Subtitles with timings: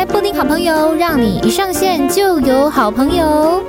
[0.00, 3.62] 开布丁好朋友，让你一上线就有好朋友。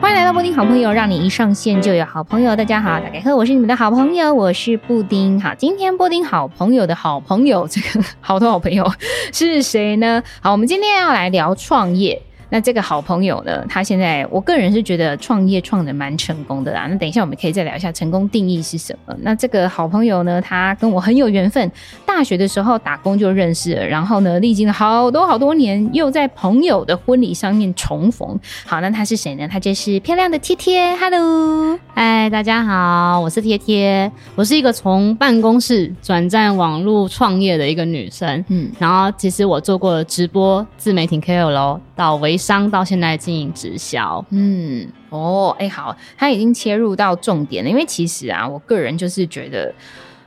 [0.00, 2.56] 欢迎来到布丁好朋友，让你一上线就有好朋友。
[2.56, 5.38] 大家好，大家好，我是你们的好朋友，我是布丁。
[5.38, 8.90] 好，今天布丁好朋友的好朋友，这个好多好朋友
[9.30, 10.22] 是谁呢？
[10.40, 12.22] 好，我们今天要来聊创业。
[12.52, 16.88] 那这个好朋友呢，他现在我个人是觉得创业创的蛮成功的啦。
[16.90, 19.14] 那等一下我们可以再聊一下成功定义是什么。
[19.20, 21.70] 那这个好朋友呢，他跟我很有缘分，
[22.04, 28.38] 大学的时候打工就认识了，然后呢，历经了好多好多年，又在朋友的婚礼上面重逢。
[28.66, 29.46] 好，那他是谁呢？
[29.46, 30.96] 他就是漂亮的贴贴。
[30.96, 38.44] Hello，嗨，大家好，我是贴贴，我是一个从办公室转战网络创业的一个女生。
[38.48, 49.72] 嗯，然后其实我做过直播、自媒体 KOL 到微商到现在经营直销，嗯，哦，哎，好，他已经切入到重点了，因为其实啊，我个人就是觉得，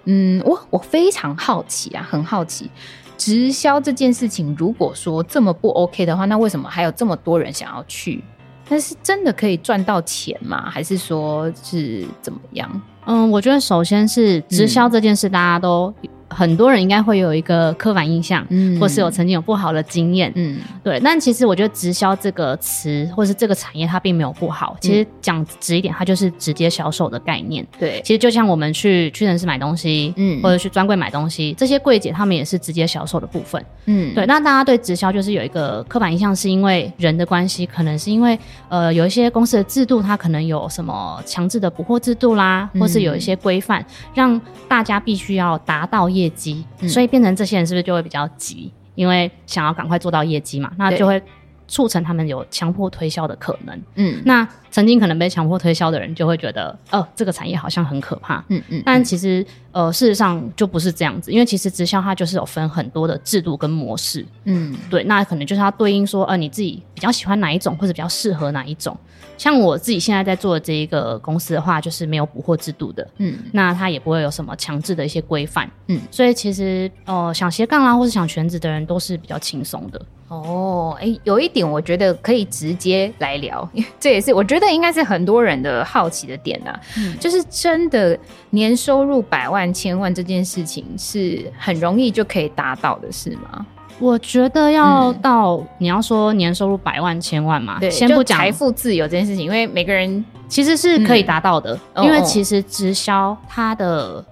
[0.05, 2.71] 嗯，我我非常好奇啊，很好奇，
[3.17, 8.23] 直销这件事情，如果说这么不 OK 的话，那为什么还有这么多人想要去？
[8.69, 10.69] 但是真的可以赚到钱吗？
[10.69, 12.81] 还是说是怎么样？
[13.05, 15.93] 嗯，我觉得首先是直销这件事，大家都。
[16.33, 20.99] 很多人应该会有一个刻板印象，嗯，或是有曾经有不好的经验，嗯，对。
[21.03, 24.75] 但其实我觉得直销这个词，或是这个产业，它并没有不好。
[24.81, 27.65] 其实讲直一点，它就是直接销售的概念。
[27.79, 33.63] 对，其实就像我们去屈臣氏买东西，嗯，或者去专柜买东西，这些柜姐他们也是直接销售的部分。
[33.85, 34.25] 嗯，对。
[34.25, 38.37] 那大家对直销就是有一个刻板印象，是因为人的关系，可能是因为
[38.69, 46.22] 呃有一些公司的制度，它可能有什么强制的补货制度啦，或是有一些规范，让大家必须要达到业。
[46.23, 48.71] 业绩，所以变成这些人是不是就会比较急？
[48.95, 51.21] 因为想要赶快做到业绩嘛，那就会
[51.67, 53.81] 促成他们有强迫推销的可能。
[53.95, 58.43] 嗯，那曾经可能被强迫推销的人就会觉得，哦，这个产业好像很可怕。
[58.47, 64.25] 嗯嗯，但其实呃，事实上就不是这样子，因为其实直销它就是有分很多的制度跟模式。
[64.45, 68.97] 嗯，对，那可能就是它对应说，呃，你自己比较喜欢哪一种，或者比较适合哪一种。
[69.37, 80.01] 像我自己现在在做的这一个公司的话，就是没有补货制度的，嗯，那它也不会有什么强制的一些规范，嗯，所以其实呃想斜杠啦，或是想全职的人都是比较轻松的。
[80.29, 83.67] 哦，哎、欸，有一点我觉得可以直接来聊，
[83.99, 88.17] 这也是我觉得应该是很多人的好奇的点啊，嗯，就是真的
[88.51, 93.65] 年收入百万、千万这件事情是很容易就可以达到的，是吗？
[93.99, 104.23] 我觉得要到、嗯、你要说年收入百万千万嘛，对，先不讲财富自由这件事情，因为每个人其实是可以达到的，嗯、因为其实直销它的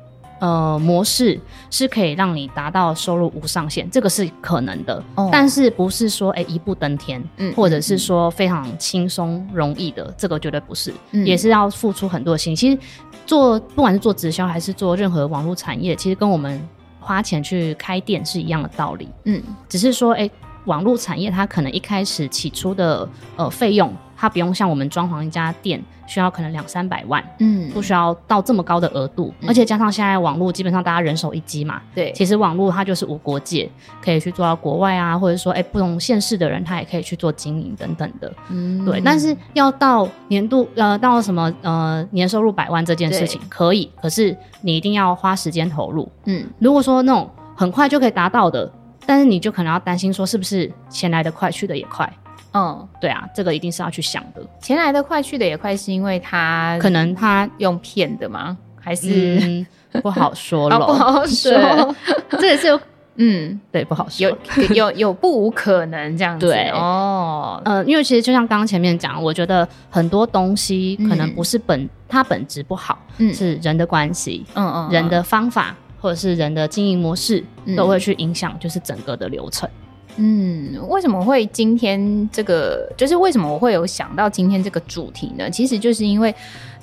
[0.41, 12.53] 呃模式是可以让你达到收入无上限，这个是可能的，哦、但是不是说哎、欸、一步登天，嗯，或者是说非常轻松容易的，这个绝对不是，嗯、也是要付出很多心。
[12.53, 12.78] 其实
[13.25, 16.62] 做不管是做直销还是做任何网络产业，其实跟我们。
[17.03, 20.31] 花钱去开店是一样的道理，嗯，只是说，哎、欸，
[20.66, 33.69] 网络产业它可能一开始起初的呃费用，它不用像我们装潢一家店需要可能两三百万，嗯，不需要到这么高的额度，嗯、而且加上现在网络基本上大家人手一机嘛，对，其实网络它就是无国界，
[34.03, 48.69] 可以去做到国外啊，或者说，哎、欸，不同县市的人他也可以去做经营等等的，嗯，对，但是要到年度呃到什么呃年收入百万这件事情可以，可是你一定要花时间投入，嗯，如果说那种很快就可以达到的。
[49.03, 52.07] 但是你就可能要担心说，是不是钱来得快去得也快？
[52.53, 54.41] 嗯，对啊，这个一定是要去想的。
[54.59, 58.57] 钱来的快去的也快，是因为他可能他用骗的吗？
[58.79, 59.66] 还是、 嗯、
[60.01, 60.78] 不好说了？
[60.79, 61.95] 不好说，
[62.31, 62.79] 这也是有
[63.16, 66.47] 嗯，对，不好说，有有有不无可能这样子。
[66.47, 75.75] 对哦，呃，因为其实就像刚刚前面讲，我觉得很多东西可能不是本、嗯、它本质不好，嗯，是人的关系，嗯嗯，人的方法。
[76.01, 77.45] 或者是人的经营模式
[77.78, 79.69] 都会去影响，就是整个的流程。
[80.17, 82.91] 嗯，为什么会今天这个？
[82.97, 85.49] 就是为什么我会有想到今天这个主题呢？
[85.49, 86.33] 其实就是因为，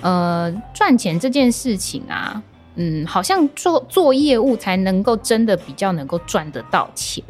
[0.00, 2.42] 呃，赚钱这件事情啊，
[2.76, 7.22] 嗯，好像做做业务才能够真的比较能够赚得到钱。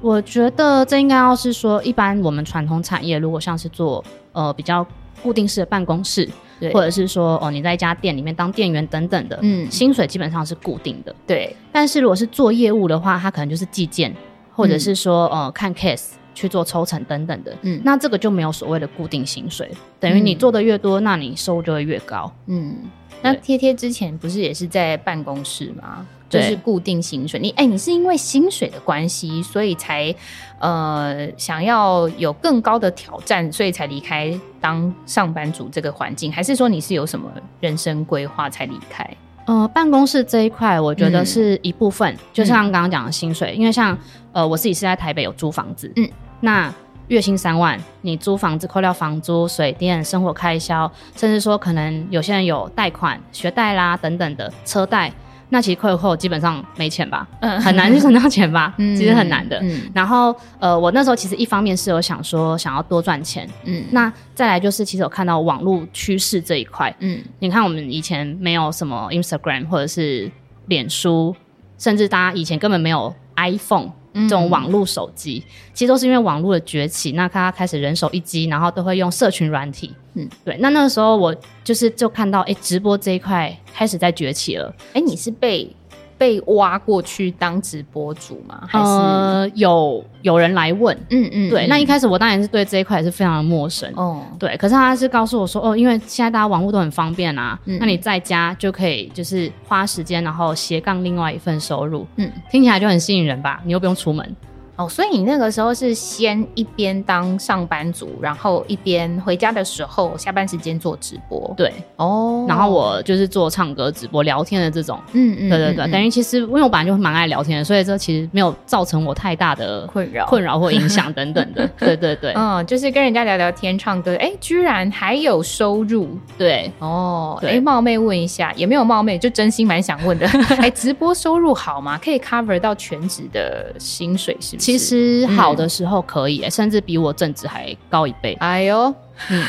[0.00, 4.86] 我觉得这应该要是说，一般我们传统产业，如果像是做呃比较
[5.22, 6.28] 固定式的办公室。
[6.60, 11.16] 对或者是说哦，你在一家店里面当店员等等的，嗯，薪水基本上是固定的。
[11.26, 14.14] 对，但是如果是做业务的话，它可能就是计件，
[14.60, 17.56] 或者是说、嗯、呃看 case 去做抽成等等的。
[17.62, 22.30] 嗯，那这个就没有所谓的固定薪水，等于你做的越多，那你收入就会越高。
[22.46, 22.76] 嗯，
[23.22, 26.06] 那贴贴之前不是也是在办公室吗？
[26.28, 27.40] 就是固定薪水。
[27.40, 30.14] 你哎、欸，你是因为薪水的关系，所以才
[30.60, 37.28] 呃想要有更高的挑战，所以才离开当上班族这个环境，还是说你是有什么
[37.58, 39.04] 人生规划才离开？
[39.46, 43.98] 呃，办公室这一块，我觉得是一部分，嗯、就像刚刚讲的薪水，因为像
[44.32, 46.08] 呃我自己是在台北有租房子，嗯，
[46.40, 46.72] 那。
[47.08, 55.12] 月薪三万，你租房子扣掉房租、水电、生活开销，甚至说可能有些人有贷款、学贷啦等等的车贷，
[55.48, 59.58] 那其实扣一扣基本上没钱吧，嗯，很难去存到钱吧，嗯，其实很难的。
[59.60, 70.30] 嗯，然后呃，我那时候其实一方面是有想说想要多赚钱，嗯，那再来就是其实有看到网络趋势这一块，嗯，你看我们以前没有什么 Instagram 或者是
[70.66, 71.34] 脸书，
[71.76, 73.90] 甚至大家以前根本没有 iPhone。
[74.14, 79.94] 这种网络手机，嗯、其实都是因为网络的崛起，那他开始人手一机，然后都会用社群软体。
[80.14, 80.56] 嗯，对。
[80.58, 84.74] 那那个时候我就是就看到，哎，直播这一块开始在崛起了。
[84.92, 85.74] 哎，你是被。
[86.20, 88.60] 被挖过去当直播主吗？
[88.68, 90.94] 还是、呃、有有人来问？
[91.08, 91.66] 嗯嗯，对。
[91.66, 93.90] 那一开始我当然是对这一块也是非常的陌生。
[93.96, 94.54] 哦，对。
[94.58, 102.06] 可是他是告诉我说，哦，因为现在大家网络都很方便啊，嗯、那你在家就可以就是花时间，然后斜杠另外一份收入。
[102.16, 103.62] 嗯，听起来就很吸引人吧？
[103.64, 104.36] 你又不用出门。
[104.80, 130.26] 哦，所以你那个时候是先一边当上班族，然后一边回家的时候下班时间做直播，对，哦，然后我就是做唱歌直播、聊天的这种，嗯嗯，对对对，等于其实因为我本来就蛮爱聊天的，所以这其实没有造成我太大的困扰、困扰或影响 等等的，对对对，嗯，就是跟人家聊聊天、唱歌，哎，居然还有收入，对，哦，哎，冒昧问一下，也没有冒昧，就真心蛮想问的，
[130.58, 131.98] 哎，直播收入好吗？
[132.02, 134.69] 可以 cover 到全职的薪水是不是？
[134.70, 138.36] 其实好的时候可以、欸，嗯、甚至比我正职还高一倍。
[138.40, 138.94] 哎呦，
[139.28, 139.44] 嗯，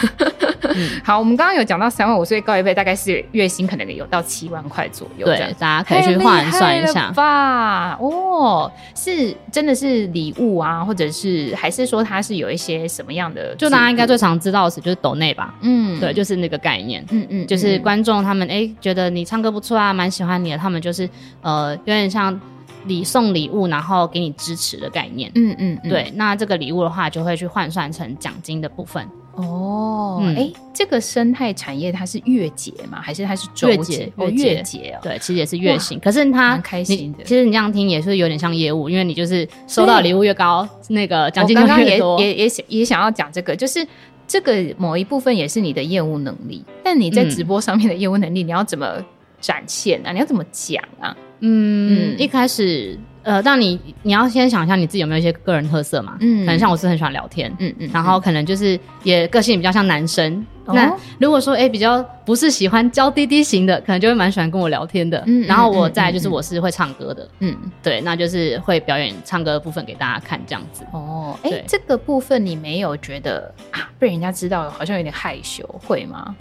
[1.03, 5.25] 好，我们刚刚有讲到三万五，所以高一倍大概是月薪可能有到七万块左右。
[5.25, 7.97] 对，大家可以去换算一下吧。
[7.99, 13.55] 哦，是真的是礼物啊，或者是还是说它是有一些什么样的？
[13.55, 15.53] 就大家应该最常知道的是就是抖内吧。
[15.61, 17.05] 嗯，对，就是那个概念。
[17.11, 21.09] 嗯嗯，就是观众他们哎、欸、觉得你唱歌不错啊，蛮喜欢你的，他们就是
[21.41, 22.39] 呃有点像。
[22.85, 25.31] 礼送礼物，然后给你支持的概念。
[25.35, 26.11] 嗯嗯，嗯对。
[26.15, 29.07] 那这个礼物的话，就会去换算成奖金的部分。
[29.35, 32.99] 哦，哎、嗯欸，这个生态产业它是月结吗？
[33.01, 34.11] 还是它是周结？
[34.17, 34.99] 哦，月结哦。
[35.01, 35.97] 对，其实也是月薪。
[35.99, 37.23] 可是它蛮开心的。
[37.23, 42.19] 其实你这样听也是有点像业务，因为你就是收到礼物越高，那个奖金就越多。
[42.19, 43.87] 也也也也想要讲这个，就是
[44.27, 46.65] 这个某一部分也是你的业务能力。
[46.83, 49.01] 但你在直播上面的业务能力，你要怎么
[49.41, 50.13] 展现啊？
[50.13, 51.13] 你要怎么讲啊？
[51.39, 56.15] 嗯，嗯一开始，呃，但你你要先想一下你自己有没有一些个人特色嘛？
[56.19, 60.45] 嗯，可能像我是很喜欢聊天，嗯嗯，然后可能就是也个性比较像男生。
[60.65, 65.21] 哦、那如果说哎、欸、比较不是喜欢娇滴滴型的，可能就会蛮喜欢跟我聊天的。
[65.25, 70.85] 嗯，然后我再就是我是会唱歌的，嗯，对，那就是会表演唱歌的部分给大家看这样子。
[70.93, 76.35] 哦，哎、这个部分你没有觉得啊被人家知道好像有点害羞，会吗？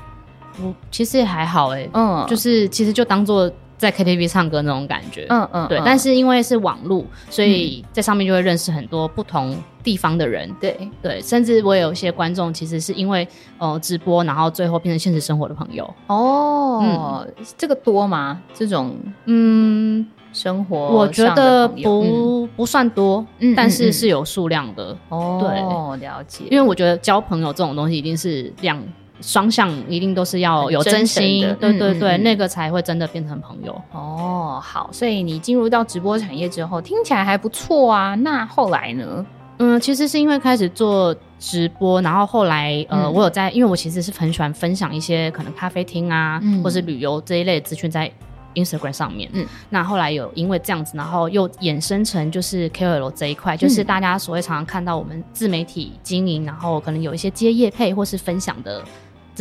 [0.63, 3.51] 我其实也还好哎、欸，嗯，就是其实就当做。
[3.81, 5.81] 在 KTV 唱歌那种感觉，嗯嗯，对。
[5.83, 11.19] 但是因为是网路，所以在上面就会认识很多不同地方的人，对对。
[11.23, 13.27] 甚至我有一些观众，其实是因为
[13.57, 15.91] 呃直播，然后最后变成现实生活的朋友。
[16.09, 17.27] 哦，
[17.57, 18.43] 这个多吗？
[18.53, 18.95] 这种
[19.25, 23.27] 嗯生活，我觉得不不算多，
[23.57, 24.95] 但是是有数量的。
[25.09, 26.45] 哦，对，了解。
[26.51, 28.79] 因为我觉得交朋友这种东西一定是量。
[29.21, 33.73] 双向一定都是要有真心，真对对对，嗯、那个才会真的变成朋友。
[33.93, 38.15] 哦，好，所以你进入到直播产业之后，听起来还不错啊。
[38.15, 39.25] 那后来呢？
[39.63, 48.11] 嗯，其实是因为开始做直播，然后后来呃，嗯、我有在，因为我其实是很喜欢分享一些可能咖啡厅啊，嗯、或是旅游这一类的资讯在
[48.55, 49.29] Instagram 上面。
[49.35, 58.83] 嗯，那后来有因为这样子，然后又衍生成就是 KOL 这一块，就是大家所谓常常看到我们自媒体经营，然后可能有一些接业配或是分享的。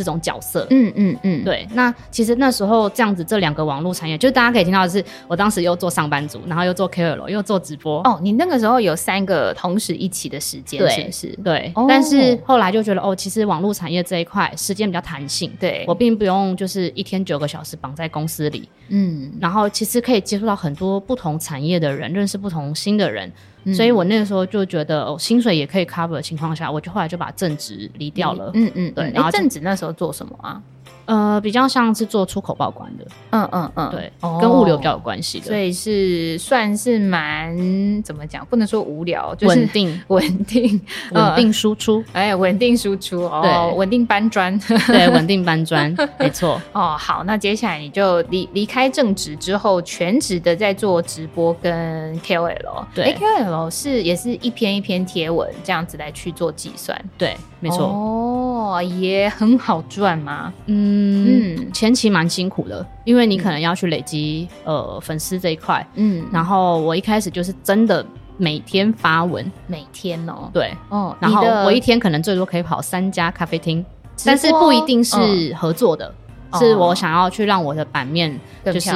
[0.00, 1.68] 这种角色，嗯嗯嗯，对。
[1.74, 8.00] 那其实那时候这样子，这两个网络产业，就是大家可以听到的是，我当时又做上班族，然后又做 KOL，又做直播。
[8.04, 11.38] 哦，你那个时候有三个同时一起的时间，是不是？
[11.44, 11.72] 对。
[11.86, 19.30] 但是后来就觉得，哦，其实网络产业这一块时间比较弹性，对，我并不用就是一天九个小时绑在公司里，嗯。
[19.38, 23.30] 然后其实可以接触到很多不同产业的人，认识不同新的人。
[23.74, 28.50] 所以我那个时候就觉得，哦，薪水也可以 cover 的情况下，我就后来就把正职离掉了。
[28.54, 29.10] 嗯嗯，对。
[29.14, 30.62] 然后正职那时候做什么啊？
[31.10, 46.62] 呃，比较像是做出口报关的，嗯嗯嗯，对，哦、跟物流比较有关系的，所以是算是蛮怎么讲，不能说无聊，就是稳定、 稳定、 稳定输出，哎，稳定输出，哦，对，稳定搬砖，对，稳定搬砖， 没错。
[46.72, 57.86] 哦，好，那接下来你就离离开正职之后，全职的在做直播跟 KOL，对，KOL 是也是一篇一篇贴文这样子来去做计算，对，没错。
[57.86, 60.52] 哦，也很好赚吗？
[60.66, 60.99] 嗯。
[61.00, 68.04] 嗯，前期蛮辛苦的，因为你可能要去累积、嗯、呃粉丝这一块，嗯，然后我一开始就是真的
[68.36, 73.84] 每天发文，每天哦，对，哦，然后我一天可能最多可以跑三家咖啡厅，
[74.24, 76.14] 但是不一定是合作的，
[76.50, 78.90] 嗯、是我想要去让我的版面就是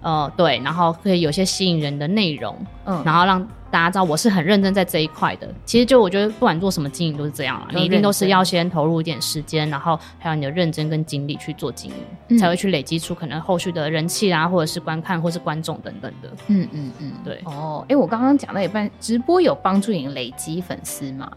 [0.00, 3.46] 呃对，然后可以有些吸引人的内容，嗯，然后让。
[3.70, 5.48] 大家知道我是很认真在这一块的。
[5.64, 11.96] 其实就我觉得，不管做什么经营都是这样啊，你一定都是要先投入一点时间，然后还有你的认真跟精力去做经营，
[12.28, 16.30] 嗯、才会去累积出可能后续的人气啊，或者是观看，或是观众等等的。
[16.46, 17.40] 嗯嗯嗯，对。
[17.44, 21.30] 哦，哎、欸，我刚刚讲到一半，直播有帮助你累积粉丝吗？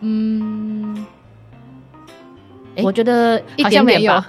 [0.00, 1.06] 嗯，
[2.76, 4.26] 欸、我觉得一点点吧。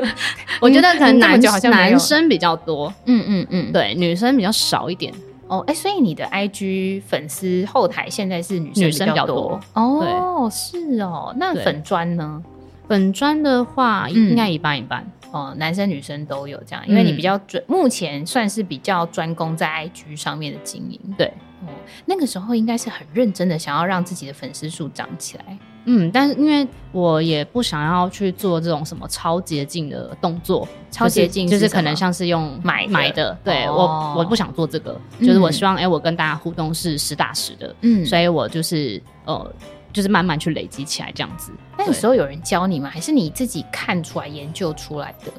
[0.60, 5.12] 我觉得可能男男生比较多，嗯嗯嗯，对，女生比较少一点。
[5.52, 11.34] 哦，哎、欸，所以你的 IG 粉丝后台现在是女生比较多，比较多哦，是哦。
[11.36, 12.42] 那粉砖呢？
[12.88, 20.98] 粉砖的话应该一半一半、嗯、哦，男生女生都有这样，因为你比较专，嗯、目前算是比较专攻在 IG 上面的经营。
[21.18, 21.26] 对，
[21.66, 21.68] 哦，
[22.06, 25.58] 那个时候应该是很认真的想要让自己的粉丝数涨起来。
[25.84, 39.52] 嗯，但是因为我也不想要去做这种什么超捷径的动作，超捷径就是可能像是用买买的，对我我不想做这个，就是我希望哎，我跟大家互动是实打实的，嗯，所以我就是呃，
[39.92, 41.52] 就是慢慢去累积起来这样子。
[41.76, 42.88] 那有时候有人教你吗？
[42.88, 45.32] 还是你自己看出来研究出来的？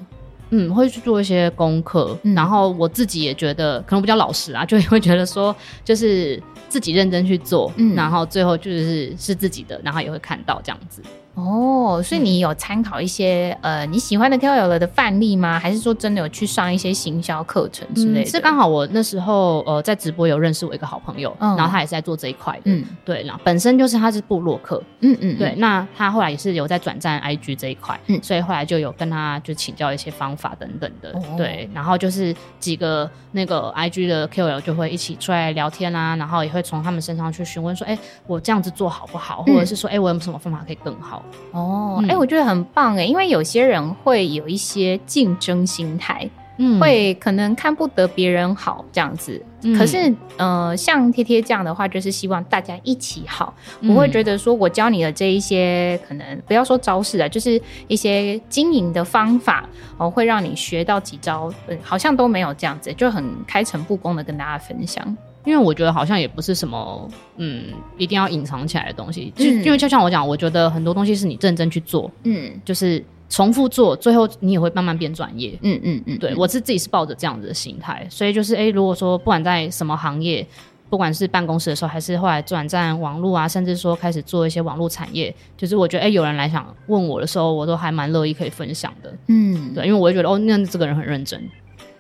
[0.56, 6.42] 嗯，会去做一些功课，然后我自己也觉得可能比较老实啊，就会觉得说就是。
[6.70, 11.04] 自己认真去做，嗯，然后最后就是是自己的，然后也会看到这样子。
[11.36, 15.58] 哦，所以你有参考一些、嗯、呃你喜欢的 KOL 的范例吗？
[15.60, 18.30] 还是说真的有去上一些行销课程之类的？
[18.30, 37.98] 嗯、是刚好我那时候呃在直播有认识我一个好朋友，嗯、然后他也是在做这一块的，嗯，对，然后本身就是他是部落客，嗯嗯，对，那他后来也是有在转战 IG 这一块，嗯，所以后来就有跟他就请教一些方法等等的，哦、对，然后就是几个那个 IG 的 KOL 就会一起出来聊天啊，然后也会从他们身上去询问说，哎，
[38.28, 39.42] 我这样子做好不好？
[39.48, 41.23] 或者是说，哎，我有什么方法可以更好？
[41.52, 49.42] 哦，哎、嗯欸，我觉得很棒哎，因为有些人会有一些竞争心态，嗯，会可能看不得别人好这样子。
[49.66, 65.16] 嗯、可是，呃，像贴贴这样的话，就是希望大家一起好，不、嗯、会觉得说我教你的这一些，可能不要说招式啊，就是一些经营的方法哦，会让你学到几招，嗯，好像都没有这样子，就很开诚布公的跟大家分享。
[65.46, 67.66] 因为我觉得好像也不是什么，嗯，
[67.98, 69.32] 一定要隐藏起来的东西。
[69.36, 75.58] 就、嗯、因为就像我讲，我觉得很多东西是你认真去做，嗯，就是重复做，最后你也会慢慢变专业。
[75.62, 80.46] 嗯嗯嗯，对，我是自己是抱着这样子的心态，所以就是，哎，如果说不管在什么行业，
[80.90, 89.12] 不管是办公室的时候，还是后来转战网络啊，甚至说开始做一些网络产业，就是我觉得，哎，有人来想问我的时候，我都还蛮乐意可以分享的。
[89.28, 91.42] 嗯，对，因为我会觉得，哦，那这个人很认真。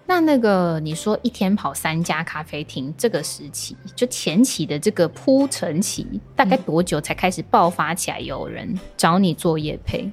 [0.05, 6.05] 那那个你说一天跑三家咖啡厅，这个时期就前期的这个铺陈期，
[6.36, 8.19] 大概多久才开始爆发起来？
[8.19, 10.12] 有人找你做业配？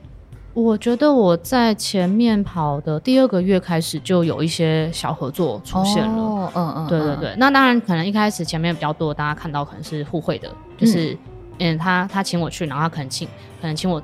[0.54, 6.23] 我觉得我在前面跑的第二个月开始就有一些小合作出现了。
[6.23, 7.35] 哦、嗯嗯，对对对。
[7.37, 11.16] 那当然可能一开始前面比较多，大家看到可能是互惠的，就是
[11.59, 13.28] 嗯，他他请我去，然后他可能请
[13.61, 14.00] 可能请我。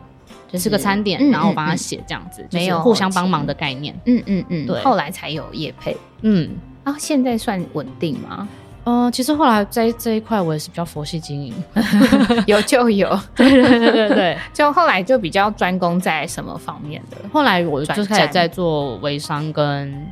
[0.50, 3.94] 就是个餐点，然后我帮他写这样子，没有互相帮忙的概念。
[4.04, 4.80] 嗯嗯嗯，对。
[4.82, 5.96] 后来才有业配。
[6.22, 6.50] 嗯
[6.84, 8.48] 啊，现在算稳定吗？
[8.84, 11.52] 嗯，其实后来在这一块我也是比较佛系经营
[12.46, 13.08] 有就有。
[13.34, 17.16] 对对对对对， 就后来就比较专攻在什么方面的？
[17.32, 20.06] 后来我就开始在做微商跟。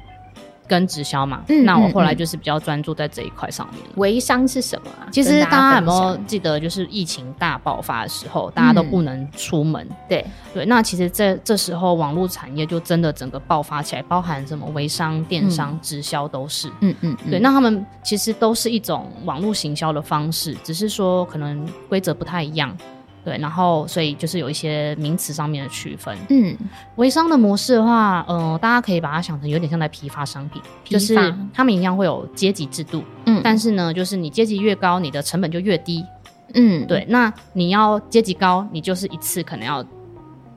[0.67, 3.81] 跟直销嘛，嗯，那我后来就是比较专注在这一块上面。
[3.97, 5.09] 微商是什么啊？
[5.13, 9.87] 其实大家有没有记得，就是疫情大爆发的时候，大家都不能出门。
[9.91, 16.71] 嗯、对对，那其实这这时候网络产业就真的整个爆发起来，包含什么微商、电商、嗯、直销都是。
[16.81, 22.77] 嗯嗯，对，那他们其实都是一种网络行销的方式，只是说可能规则不太一样。
[23.25, 26.17] 对，然后所以就是有一些名词上面的区分。
[26.29, 26.55] 嗯，
[26.97, 31.15] 微商的模式的话，嗯、呃，大家可以把它想成有点像在批发商品，就是
[31.53, 33.03] 他们一样会有阶级制度。
[33.27, 36.05] 嗯，但是呢，就是你阶级越高，你的成本就越低。
[36.53, 39.85] 嗯，对，那你要阶级高，你就是一次可能要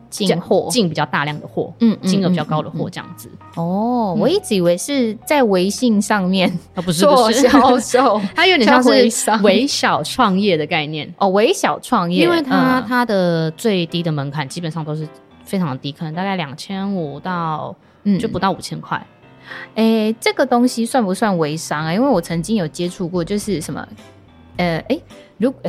[0.10, 3.30] 进货进比较大量的货，嗯，金额比较高的货这样子。
[3.56, 8.90] 哦，我一直以为是在微信上面哦，不是做销售， 它有点像是
[9.44, 15.08] 微小创业的概念哦，微小创业，因为它它的最低的门槛基本上都是
[15.44, 19.06] 非常的低，可能大概两千五到嗯，就不到五千块。
[19.76, 21.94] 哎，这个东西算不算微商啊？
[21.94, 23.88] 因为我曾经有接触过，就是什么，
[24.58, 25.00] 呃，哎，
[25.38, 25.62] 如果。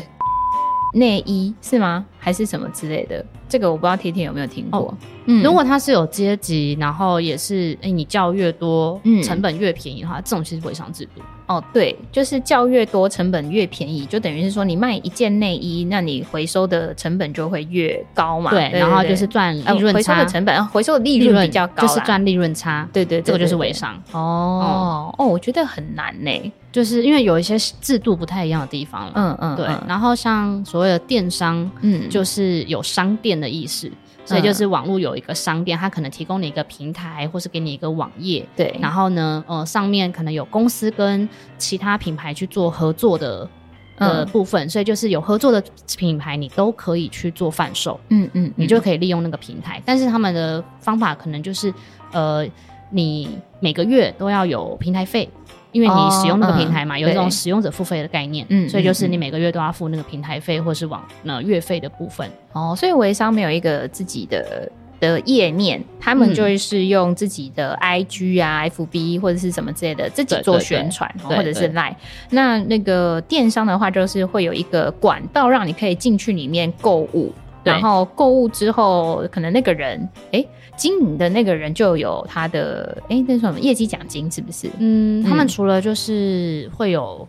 [0.94, 2.06] 内衣是吗？
[2.18, 3.24] 还是什么之类的？
[3.48, 4.80] 这个我不知道天天有没有听过。
[4.80, 4.94] 哦、
[5.26, 11.22] 嗯，如果它是有阶级，然后也是哎，你叫越多，嗯，成本越便宜的话，这种其实微商制度。
[11.46, 18.50] 哦，对，就是叫越多，成本越便宜，就等于是说你卖一件内衣，那你回收的成本就会越高嘛。
[18.50, 22.86] 对，然后就是赚利润差，呃、回收的成本，回收的利润比较高，就是赚利润差。
[22.92, 23.94] 对对，这个就是微商。
[24.12, 29.12] 哦、嗯、哦，我觉得很难呢，就是因为有一些制度不太一样的地方了。
[29.14, 29.66] 嗯嗯，对。
[29.86, 33.90] 然后像所谓的电商，嗯，就是有商店的意思。
[34.24, 38.76] 所以就是网络有一个商店，它可能提供你一个平台，或是给你一个网页，对。
[38.78, 43.48] 然后呢，呃，上面可能有公司跟其他品牌去做合作的
[43.96, 45.64] 呃部分，嗯，所以就是有合作的
[45.96, 49.82] 品牌，你都可以去做贩售，嗯嗯，嗯，你就可以利用那个平台。
[49.86, 51.72] 但是他们的方法可能就是，
[52.12, 52.46] 呃，
[52.90, 55.26] 你每个月都要有平台费。
[55.72, 62.28] 因为你使用那个平台嘛，哦嗯、有这种使用者付费的概念，嗯，所以就是你每个月都要付那个平台费，或是网那月费的部分。
[62.52, 64.70] 哦，所以微商没有一个自己的
[65.00, 71.94] 的页面，他们就是用自己的 IG 啊、嗯、FB 或者是什么之类的自己做宣传，或者是 Line。
[72.30, 77.32] 那那个电商的话，就是会有一个管道让你可以进去里面购物，
[77.68, 80.00] 然后购物之后，可能那个人
[80.32, 80.40] 哎。
[80.40, 80.48] 诶
[80.78, 84.70] 经营的那个人就有他的哎、欸，那什么业绩奖金是不是？
[84.78, 87.26] 嗯，他们除了就是会有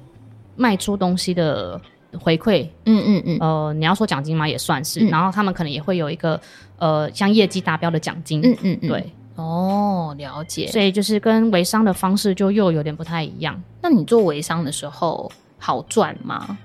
[0.55, 1.81] 卖出东西的
[2.21, 5.09] 回馈，嗯嗯嗯，呃，你要说奖金嘛，也算是、嗯。
[5.09, 6.39] 然后他们可能也会有一个
[6.77, 10.67] 呃，像业绩达标的奖金，嗯嗯嗯，对，哦，了解。
[10.67, 13.59] 所以就是跟微商的方式就又有点不太一样。
[13.81, 16.55] 那你做微商的时候好赚吗？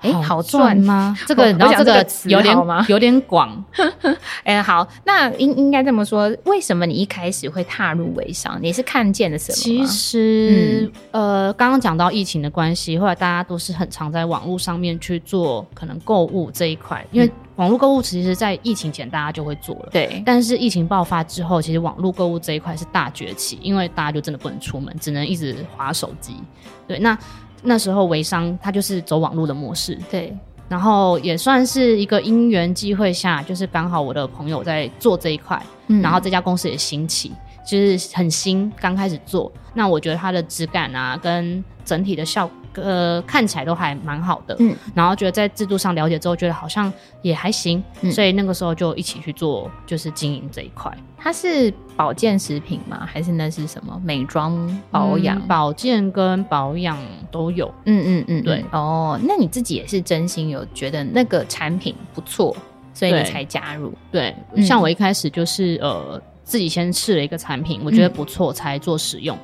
[0.00, 1.16] 哎，好赚吗？
[1.26, 2.56] 这个，然后这个有点
[2.88, 3.64] 有点广。
[4.44, 8.58] 哎，好，那应应该这么说，为什么你一开始会踏入微商？
[8.62, 9.56] 你是看见了什么？
[9.56, 19.88] 其实，嗯、呃，刚刚讲到疫情的关系，后来大家都是很常在网络上面去做可能购物这一块，因为网络购物其实，在疫情前大家就会做了。
[19.90, 20.22] 对。
[20.24, 26.36] 但是疫情爆发之后，其实网络购物这一块是大崛起，因为大家就真的不能出门，只能一直划手机。
[26.86, 27.18] 对，那。
[27.62, 30.36] 那时候微商它就是走网络的模式，对，
[30.68, 37.32] 然后也算是一个因缘机会下，就是刚好我的朋友在做这一块，嗯，然后这家公司也兴起，
[37.66, 42.56] 就是很新，刚开始做，那我觉得它的质感啊，跟整体的效果。
[42.82, 50.92] 呃，看起来都还蛮好的，嗯，然后觉得在制度上了解之后，觉得好像也还行，嗯，所以那个时候就一起去做，就是经营这一块。
[51.16, 53.06] 它是保健食品吗？
[53.10, 55.36] 还是那是什么美妆保养？
[55.38, 56.96] 嗯，保健跟保养
[57.30, 58.64] 都有，嗯嗯嗯，对。
[58.70, 62.56] 哦，那你自己也是真心有觉得那个产品不错，
[62.94, 63.92] 所以你才加入？
[64.12, 69.36] 对，对，像我一开始就是呃自己先试了一个产品，我觉得不错，才做使用。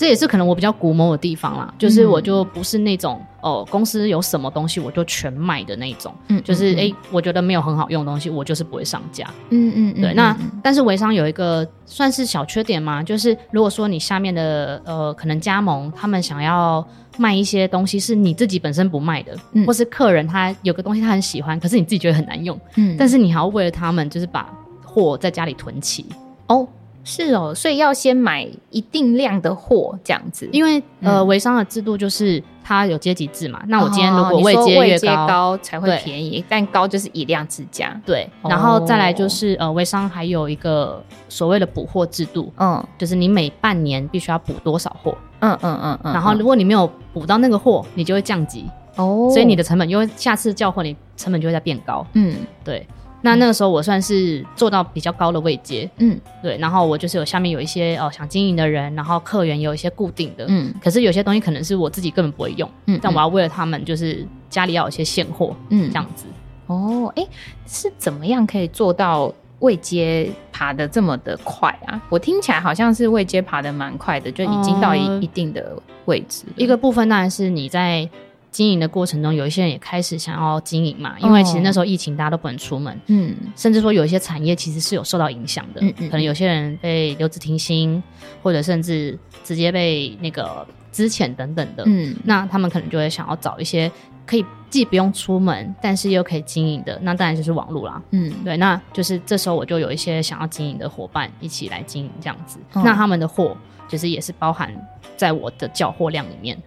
[0.00, 10.14] 嗯这也是可能我比较古某的地方啦，就是我就不是那种哦、呃，公司有什么东西我就全卖的那种，嗯，就是哎、欸，我觉得没有很好用的东西，我就是不会上架，嗯嗯，对。
[10.14, 16.82] 那但是微商有一个算是小缺点嘛，就是如果说你下面的呃可能加盟他们想要
[17.18, 24.50] 卖一些东西是你自己本身不卖的，嗯，或是客人他有个东西他很喜欢，可是你自己觉得很难用，嗯，但是你还要为了他们就是把
[24.82, 26.06] 货在家里囤齐。
[26.46, 26.66] 哦。
[27.02, 30.48] 是哦，所以要先买一定量的货，这样子。
[30.52, 33.62] 因为呃，微商的制度就是它有阶级制嘛。
[33.68, 37.98] 那我今天如果位阶越高，高才会便宜，但高就是以量制价。
[38.04, 46.12] 对，然后再来就是呃，微商还有一个所谓的补货制度，嗯，就是你每半年必须要补多少货，嗯嗯嗯嗯。
[46.12, 52.06] 然后如果你没有补到那个货，你就会降级哦，所以你的成本因为下次叫货，你成本就会再变高。
[52.12, 52.86] 嗯，对。
[53.22, 66.24] 那那个时候我算是做到比较高的位阶，嗯，对，然后我就是有下面有一些哦想经营的人，然后客源有一些固定的，嗯，可是有些东西可能是我自己根本不会用，嗯，但我要为了他们，就是家里要有一些现货，嗯，这样子。
[66.66, 67.26] 哦，哎，
[67.66, 72.00] 是怎么样可以做到位阶爬的这么的快啊？
[72.08, 76.44] 我听起来好像是位阶爬的蛮快的，就已经到一一定的位置。
[76.56, 78.08] 一个部分当然是你在。
[78.50, 88.02] 经营的过程中，有一些人也开始想要经营嘛，因为其实那时候疫情，大家都不能出门，嗯，甚至说有一些产业其实是有受到影响的，嗯嗯，可能有些人被留职停薪，
[88.42, 93.90] 或者甚至直接被那个资遣等等的，嗯，那他们可能就会想要找一些
[94.26, 98.02] 可以既不用出门，但是又可以经营的，那当然就是网络啦。
[98.10, 103.56] 嗯，对，那就是这时候我就有一些想要经营的伙伴一起来经营这样子，嗯、那他们的货
[103.88, 104.72] 就是也是包含
[105.16, 106.60] 在我的交货量里面。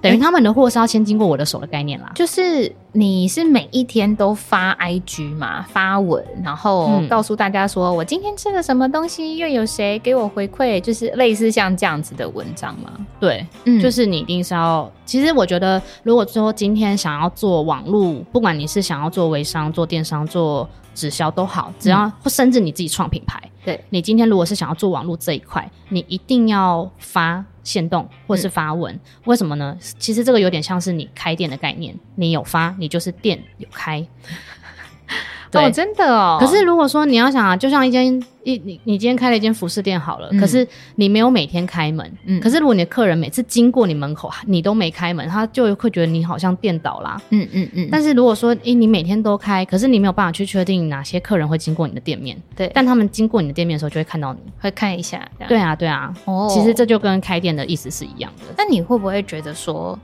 [0.00, 12.90] 等于他们的货是要先经过我的手的概念啦，就是你是每一天都发 IG 嘛，发文，然后告诉大家说我今天吃了什么东西，又有谁给我回馈，就是类似像这样子的文章嘛。
[13.18, 14.90] 对，嗯，就是你一定是要。
[15.04, 27.44] 其实我觉得，如果说今天想要做网络，不管你是想要做微商、做电商、做直销都好，只要甚至你自己创品牌，对，你今天如果是想要做网络这一块，你一定要发。
[27.62, 29.76] 限动或是发文，嗯，为什么呢？
[29.98, 34.06] 其实这个有点像是你开店的概念，你有发，你就是店有开。
[35.50, 36.38] 对哦，真的哦。
[36.40, 38.06] 可是如果说你要想啊，就像一间
[38.44, 47.88] 一你你今天开了一间服饰店好了，嗯，可是你没有每天开门，嗯，可是如果你的客人每次经过你门口，你都没开门，他就会觉得你好像变倒啦，嗯嗯嗯。
[47.90, 56.14] 但是如果说，诶，你每天都开，可是你没有办法去确定哪些客人会经过你的店面，对，但他们经过你的店面的时候，就会看到你，会看一下，对啊对啊。
[56.24, 58.54] 哦，其实这就跟开店的意思是一样的。
[58.56, 59.98] 那你会不会觉得说？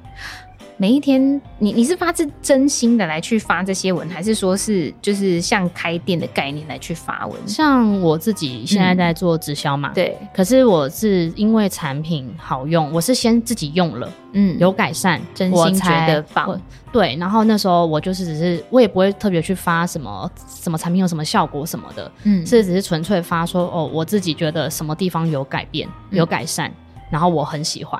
[0.78, 7.48] 每一天，你你是发自真心的来去发这些文，还是说是就是像开店的概念来去发文？
[7.48, 10.28] 像我自己现在在做直销嘛，对、嗯。
[10.34, 16.60] 可是我是因为产品好用，我是先自己用了，嗯，有改善，真心觉得棒。
[16.92, 27.98] 对，然后那时候我就是只是，我也不会特别去发什么什么产品有什么效果什么的，嗯，是只是纯粹发说哦，我自己觉得什么地方有改变，有改善，嗯、然后我很喜欢。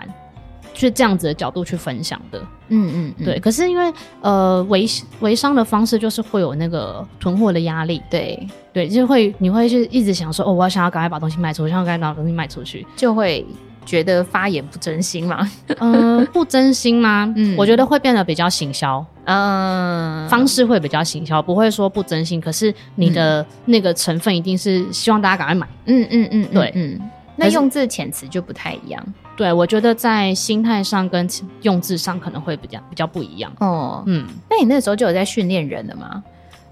[0.81, 3.39] 是这样子的角度去分享的，嗯嗯，嗯，对。
[3.41, 4.87] 可是因为呃，微
[5.21, 13.45] 微商的方式就是会有那个囤货的压力，对对，就会你会去一直想说，哦，我要想要赶快把东西卖出去，想要赶快把东西卖出去，就会
[13.85, 15.51] 觉得发言不真心嘛？
[15.79, 17.33] 嗯、 呃，不真心吗？
[17.37, 22.41] 嗯，我觉得会变得比较行销，嗯，方式会比较行销，不会说不真心。
[22.41, 27.01] 可是你的那个成分一定是希望大家赶快买，嗯嗯嗯，对，嗯。
[27.39, 31.29] 那用字遣词就不太一样，对，我觉得在心态上跟
[31.63, 33.53] 用字上可能会比较比较不一样。
[33.61, 36.23] 哦，嗯，那你那时候就有在训练人了吗？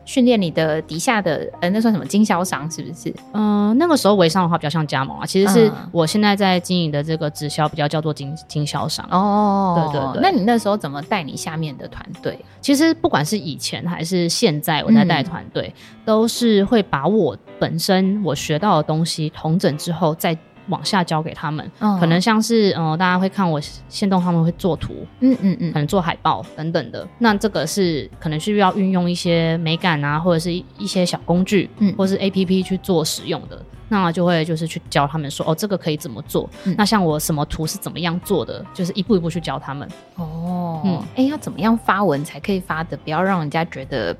[0.06, 3.08] 训练你的底下的，呃，那算什么经销商是不是？
[3.32, 9.06] 嗯、呃，那个时候微商的话比较像加盟啊，其实是我现在在经营的这个直销比较叫做经经销商。
[9.10, 10.22] 哦，对对对。
[10.22, 12.38] 那你那时候怎么带你下面的团队？
[12.60, 20.36] 其实不管是以前还是现在，我在带团队，嗯，都是会把我本身我学到的东西统整之后再。
[20.68, 27.06] 往下交给他们，哦、可能像是呃，大家会看我线动，他们会做图，嗯嗯嗯，可能做海报等等的。
[27.18, 33.60] 那这个是可能需要运用一些美感啊，或者是一一些小工具，嗯，或是 APP 去做使用的。
[33.90, 36.48] 那就会就是去教他们说，哦，这个可以怎么做？
[36.64, 39.86] 嗯、那像我什么图是怎么样做的，就是一步一步去教他们。
[40.16, 44.16] 哦，嗯，哎、欸，要怎么样发文才可以发的，不要让人家觉得。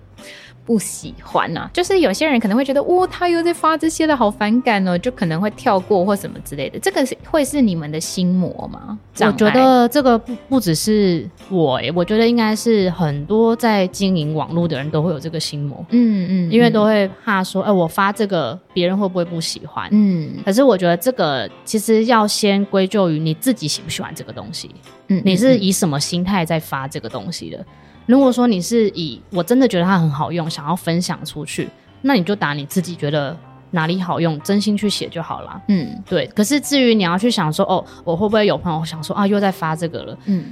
[0.66, 6.79] 不喜欢呐、啊，就是有些人可能会觉得，哦，他又在发这些的，好反感哦，就可能会跳过或什么之类的。
[6.79, 8.98] 这个是会是你们的心魔吗？
[9.20, 15.85] 我觉得这个不不只是我诶，我觉得应该是很多在经营网络的人都会有这个心魔。
[15.90, 19.88] 嗯嗯，因为都会怕说，哎、呃，我发这个别人会不会不喜欢？
[19.92, 24.70] 嗯，可是我觉得这个其实要先归咎于你自己喜不喜欢这个东西。
[25.09, 27.64] 嗯，你是以什么心态在发这个东西的？
[28.06, 31.68] 如果说你是以我真的觉得它很好用，想要分享出去，
[32.02, 33.36] 那你就打你自己觉得
[33.70, 35.62] 哪里好用，真心去写就好了。
[35.68, 36.26] 嗯，对。
[36.28, 40.18] 可是至于你要去想说，哦，我会不会有朋友想说啊，又在发这个了？
[40.26, 40.44] 嗯，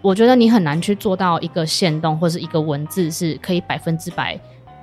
[0.00, 4.38] 我觉得你很难去做到一个限动或是一个文字是可以百分之百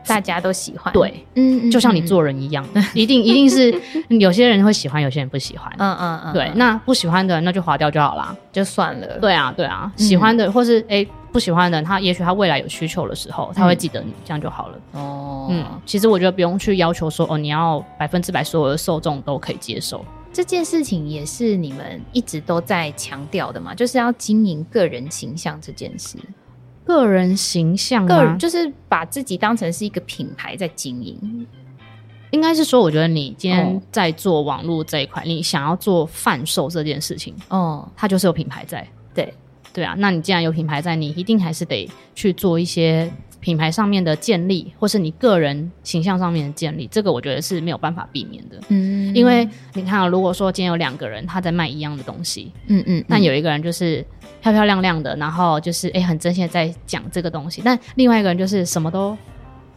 [0.08, 0.94] 大家都喜欢。
[0.94, 3.74] 对，嗯，就像你做人一样， 嗯、一定一定是
[4.20, 5.72] 有些人会喜欢，有些人不喜欢。
[5.78, 6.52] 嗯嗯嗯，对。
[6.56, 9.20] 那不喜欢的那就划掉就好啦，就算了。
[9.20, 9.92] 对啊，对啊。
[9.98, 10.98] 喜欢的、嗯、或是哎。
[10.98, 14.80] 欸不喜欢的人，他也许他未来有需求的时候，他会记得你，嗯、这样就好了。
[14.94, 20.04] 哦，嗯，其实我觉得不用去要求说，哦，你要百分之百所有的受众都可以接受。
[20.34, 26.18] 这件事情也是你们一直都在强调的嘛，就是要经营个人形象这件事。
[26.88, 31.46] 个人形象，个人就是把自己当成是一个品牌在经营。
[32.32, 39.34] 应该是说，我觉得你今天在做网络这一块，哦，你想要做贩售这件事情，哦，它就是有品牌在，对。
[39.74, 48.58] 对啊，那你既然有品牌在，你一定还是得去做一些品牌上面的建立，或是你个人形象上面的建立，这个我觉得是没有办法避免的。
[48.70, 54.06] 嗯，因为你看啊，如果说今天有两个人他在卖一样的东西，嗯嗯，但有一个人就是
[54.42, 59.18] 漂漂亮亮的，然后就是哎很真心的在讲这个东西，但另外一个人就是什么都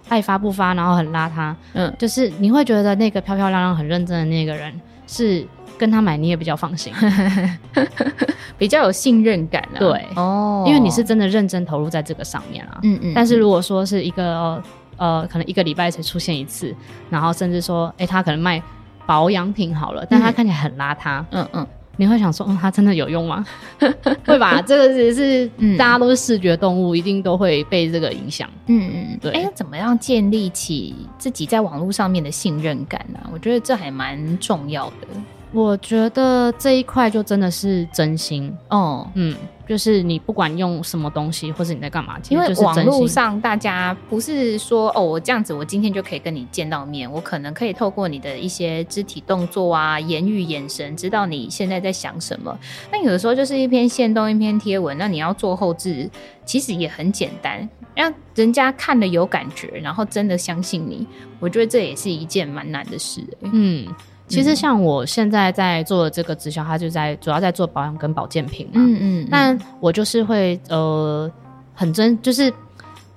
[0.08, 4.72] 爱发不发，然后很邋遢，嗯，就是你会觉得那个漂漂亮亮、很认真的那个人
[5.10, 5.44] 是
[5.76, 6.92] 跟他买你也比较放心。
[8.56, 9.78] 比较有信任感啊。
[9.78, 12.78] 对，哦，因为你是真的认真投入在这个上面啊。
[12.82, 13.12] 嗯嗯。
[13.14, 14.62] 但是如果说是一个
[14.96, 16.74] 呃，可能一个礼拜才出现一次，
[17.08, 18.62] 然后甚至说，哎、欸，他可能卖
[19.06, 21.24] 保养品好了，但他看起来很邋遢。
[21.30, 21.66] 嗯嗯。
[22.00, 23.44] 你会想说，嗯，它真的有用吗？
[24.24, 28.48] 会吧，这个只是、嗯、大家都是视觉动物，一定都会被这个影响。
[28.68, 29.32] 嗯嗯，对。
[29.32, 33.28] 哎，怎么样建立起自己在网络上面的信任感呢、啊？
[33.30, 35.06] 我觉得这还蛮重要的。
[35.52, 39.36] 我觉得这一块就真的是真心哦，嗯，
[39.66, 52.56] 就是你不管用什么东西，或是你在干嘛，因为网络上大家不是说哦，我这样子，我今天就可以跟你见到面，我可能可以透过你的一些肢体动作啊、言语、眼神，知道你现在在想什么。
[52.92, 56.08] 那有的时候就是一篇线动、一篇贴文，那你要做后置，
[56.44, 61.04] 其实也很简单，让人家看了有感觉，然后真的相信你，
[61.40, 63.50] 我觉得这也是一件蛮难的事、欸。
[63.52, 63.88] 嗯。
[64.30, 68.72] 其实像我现在在做的这个直销，它就在主要在做保养跟保健品嘛。
[68.76, 69.28] 嗯嗯。
[69.30, 71.30] 但我就是会呃
[71.74, 72.50] 很真，就是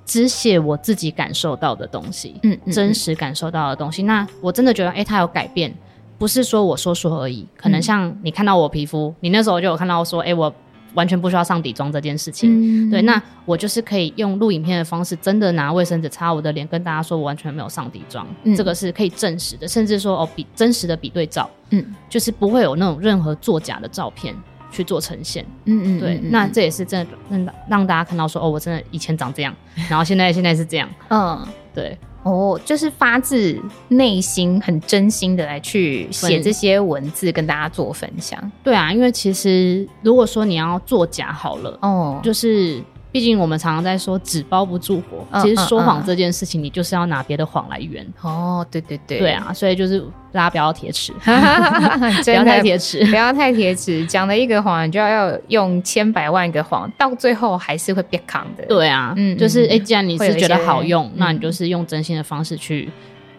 [0.06, 4.04] 只写我自己感受到的东西，嗯，真实感受到的东西。
[4.04, 5.74] 那我真的觉得，哎，它有改变，
[6.18, 7.48] 不是说我说说而已。
[7.56, 10.54] 可能像你看到我皮肤，你那时候就有看到说，哎，我。
[10.94, 24.36] 完全不需要上底妆这件事情，嗯、对，那我就是可以用录影片的方式，真的拿卫生纸擦我的脸，跟大家说我完全没有上底妆，嗯、这个是可以证实的，甚至说哦比真实的比对照，嗯，就是不会有那种任何作假的照片
[24.72, 29.56] 去做呈现，嗯嗯，对，嗯、那这也是真的让让大家看到说哦，我真的以前长这样，
[29.90, 31.98] 然后现在现在是这样，嗯，对。
[32.24, 38.52] 哦，就是发自内心、很真心的来去写这些文字，跟大家做分享。
[38.64, 42.82] 对啊，因为其实如果说你要作假好了，哦，就是。
[43.14, 48.04] 毕竟我们常常在说纸包不住火，嗯、其实说谎这件事情，你就是要拿别的谎来圆。
[48.22, 51.14] 哦，对对对，对啊，所以就是大家不要铁齿，
[52.26, 58.66] 不要太铁齿，不要太铁齿，讲了一个谎，你就要要用千百万个谎，到最后还是会变扛的。
[58.66, 62.90] 对啊，嗯，就是哎、欸，既然你是觉得好用，那你就是用真心的方式去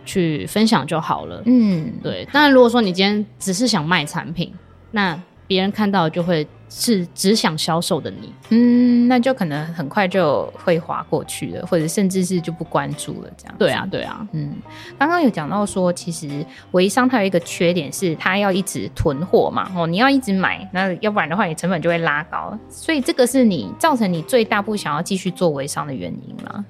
[0.04, 1.42] 去分享就好了。
[1.46, 2.24] 嗯，对。
[2.32, 4.54] 当然，如果说你今天只是想卖产品，
[4.92, 6.46] 那别人看到就会。
[6.76, 13.54] 是只想销售的你，嗯，那就可能很快就会滑过去了，或者甚至是就不关注了，这样。
[13.56, 14.56] 对啊，对啊，嗯，
[14.98, 26.64] 刚刚有讲到说，其实微商它有一个缺点是，它要一直囤货嘛，哦，你要一直买，那要不然的话，你成本就会拉高，所以这个是你造成你最大不想要继续做微商的原因吗？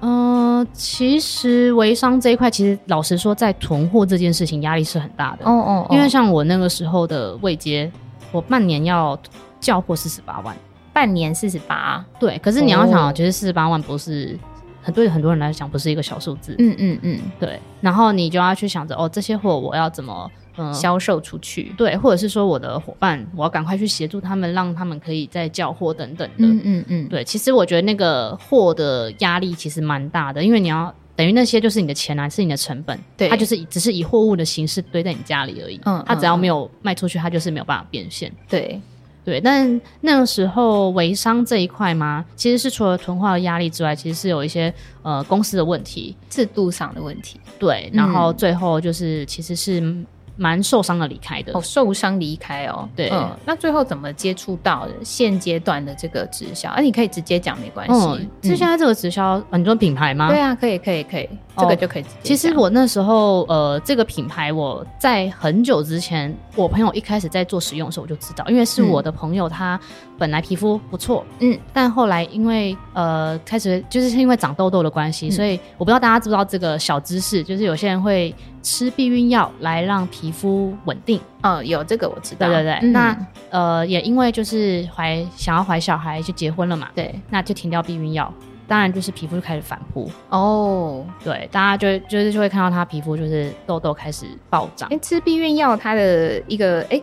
[0.00, 7.92] 嗯、呃，其实微商这一块，其实老实说，在囤货这件事情压力是很大的，哦哦，哦，因为像我那个时候的未接，
[8.32, 9.20] 我半年要。
[9.60, 10.56] 交货四十八万，
[10.92, 12.38] 半年四十八，对。
[12.38, 14.38] 可是你要想，其实四十八万不是
[14.82, 17.60] 很对很多人来讲不是一个小数字，嗯嗯嗯，对。
[17.80, 21.72] 然后你就要去想着，哦，这些货我要怎么嗯销售出去？
[21.76, 27.22] 对，或者是说我的伙伴，我要赶快去协助他们，让他们可以再叫货等等的，嗯嗯嗯，对。
[27.22, 38.80] 其实我觉得那个货的压力其实蛮大的，因为你要等于那些就是你的钱啊，是你的成本，对，它就是只是以货物的形式堆在你家里而已，嗯，它只要没有卖出去，它就是没有办法变现，对。
[39.24, 47.40] 对，但那个时候微商这一块嘛，其实是除了囤货的压力之外，其实是有一些呃公司的问题、制度上的问题。
[47.58, 50.04] 对，然后最后就是其实是。
[50.40, 56.70] 蛮受伤的离开的哦，受伤离开哦，对，嗯，那最后怎么接触到的现阶段的这个直销？
[56.70, 57.92] 啊，你可以直接讲没关系。
[57.92, 60.30] 嗯，是现在这个直销很多品牌吗？
[60.30, 62.24] 对啊，可以，可以，可以，这个就可以直接讲。
[62.24, 69.78] 其实我那时候，呃，这个品牌我在很久之前，我朋友一开始在做使用的时候，我就知道，因为是我的朋友，他
[70.20, 78.32] 本来皮肤不错，嗯，但后来因为呃开始就是因为长痘痘的关系，所以我不知道大家知不知道这个小知识，就是有些人会。
[78.62, 82.46] 吃避孕药来让皮肤稳定，嗯，有这个我知道。
[82.46, 88.30] 对对对，嗯、那呃也因为就是怀想要怀小孩就结婚了嘛，对，那就停掉避孕药。
[88.68, 91.02] 当然，就是皮肤就开始反扑哦。
[91.24, 94.90] 对，大家就就是就会看到他皮肤就是痘痘开始暴涨。
[94.92, 97.00] 哎，吃避孕药它的一个哎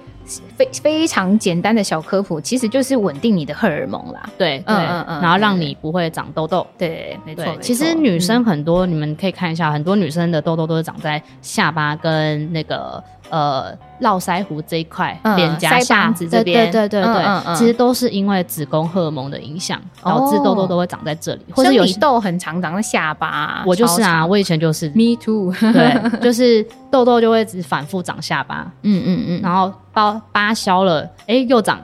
[0.56, 4.30] 非非常简单的小科普，其实就是稳定你的荷尔蒙啦。
[4.38, 6.66] 对，嗯嗯嗯，然后让你不会长痘痘。
[6.78, 7.46] 对，没错。
[7.62, 13.04] 其实女生很多，你们可以看一下，很多女生的痘痘都是长在下巴跟那个。
[13.30, 23.64] 呃，络腮胡这一块，脸颊下子这边，对对对其实都是因为子宫荷尔蒙的影响，导致痘痘都会长在这里，或者有痘很常长在下巴。
[23.66, 31.80] 我就是啊，我以前就是，Me too，对，就是痘痘就会只反复长下巴，嗯嗯嗯，然后包疤消了，哎，又长，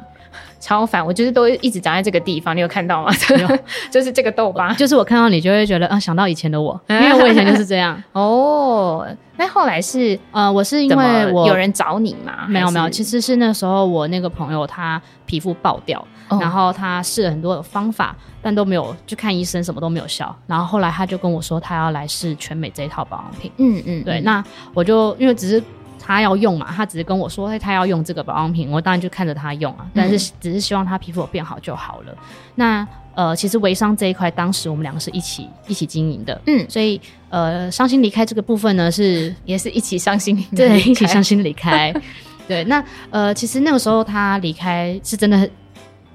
[0.64, 3.12] 超烦，我就是都一直长在这个地方，你有看到吗？
[3.92, 8.02] 就是这个痘疤，就是我看到你就会觉得啊，想到以前的我， 因为我以前就是这样。
[8.14, 12.48] 哦，那后来是呃，我是因为我有人找你嘛？
[12.48, 16.00] 没有没有，其实是那时候我那个朋友他皮肤爆掉，
[16.30, 20.34] 哦、然后他试了很多的方法，但都没有去看医生，什么都没有效。
[20.48, 23.52] 然后后来他就跟我说，他要来试全美这一套保养品。
[23.58, 24.42] 嗯嗯，对，那
[24.74, 25.62] 我就因为只是。
[26.06, 29.88] 他要用嘛，他只是跟我说，哎他要用这个保养品，我当然就看着他用啊。
[29.94, 32.14] 但是只是希望他皮肤有变好就好了。
[32.56, 32.86] 那
[33.16, 41.94] 呃，其实微商这一块，当时我们两个是一起一起经营的，嗯，所以呃，伤心离开这个部分呢，是 也是一起伤心，对，一起伤心离开。
[42.48, 45.48] 对，那呃，其实那个时候他离开是真的，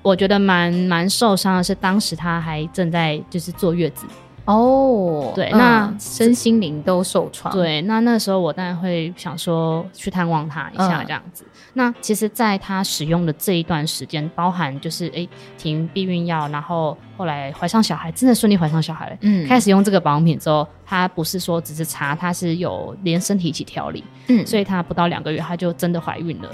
[0.02, 4.04] 我觉得蛮蛮受伤的，是当时他还正在就是坐月子。
[4.48, 7.52] 哦，oh, 对，嗯、那身心灵都受创。
[7.52, 11.44] 对，那那时候我当然会想说去探望他一下，这样子。
[11.44, 19.16] 嗯、那其实，在他使用的这一段时间，包含就是哎停避孕药，然后后来怀上小孩，真的顺利怀上小孩了。
[19.20, 24.02] 嗯，开始用这个保养品之后，他不是说只是擦，他是有连身体一起调理。
[24.28, 26.48] 嗯，所以他不到两个月，他就真的怀孕了。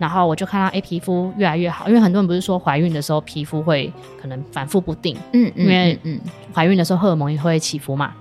[0.00, 6.18] 然后我就看到，哎，皮肤越来越好，因为很多人不是说怀孕的时候皮肤会可能反复不定，嗯，因为嗯，
[6.54, 8.12] 怀孕的时候荷尔蒙也会起伏嘛，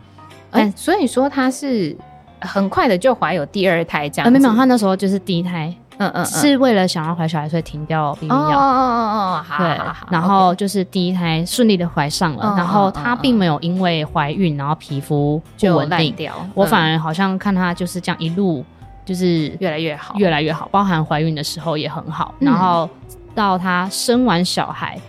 [0.51, 1.95] 哎，所以说她是
[2.41, 9.67] 很快的就怀有第二胎这样，没有，她那时候就是第一胎，嗯嗯，是为了想要怀小孩，所以停掉避孕药，哦哦哦哦，对，
[10.11, 16.13] 然后就是第一胎顺利的怀上了，然后她并没有因为怀孕然后皮肤就稳定。
[16.13, 18.65] 掉，我反而好像看她就是这样一路。
[19.05, 22.89] 就是越来越好，越来越好，包含怀孕的时候也很好，嗯、然后
[23.33, 24.99] 到她生完小孩，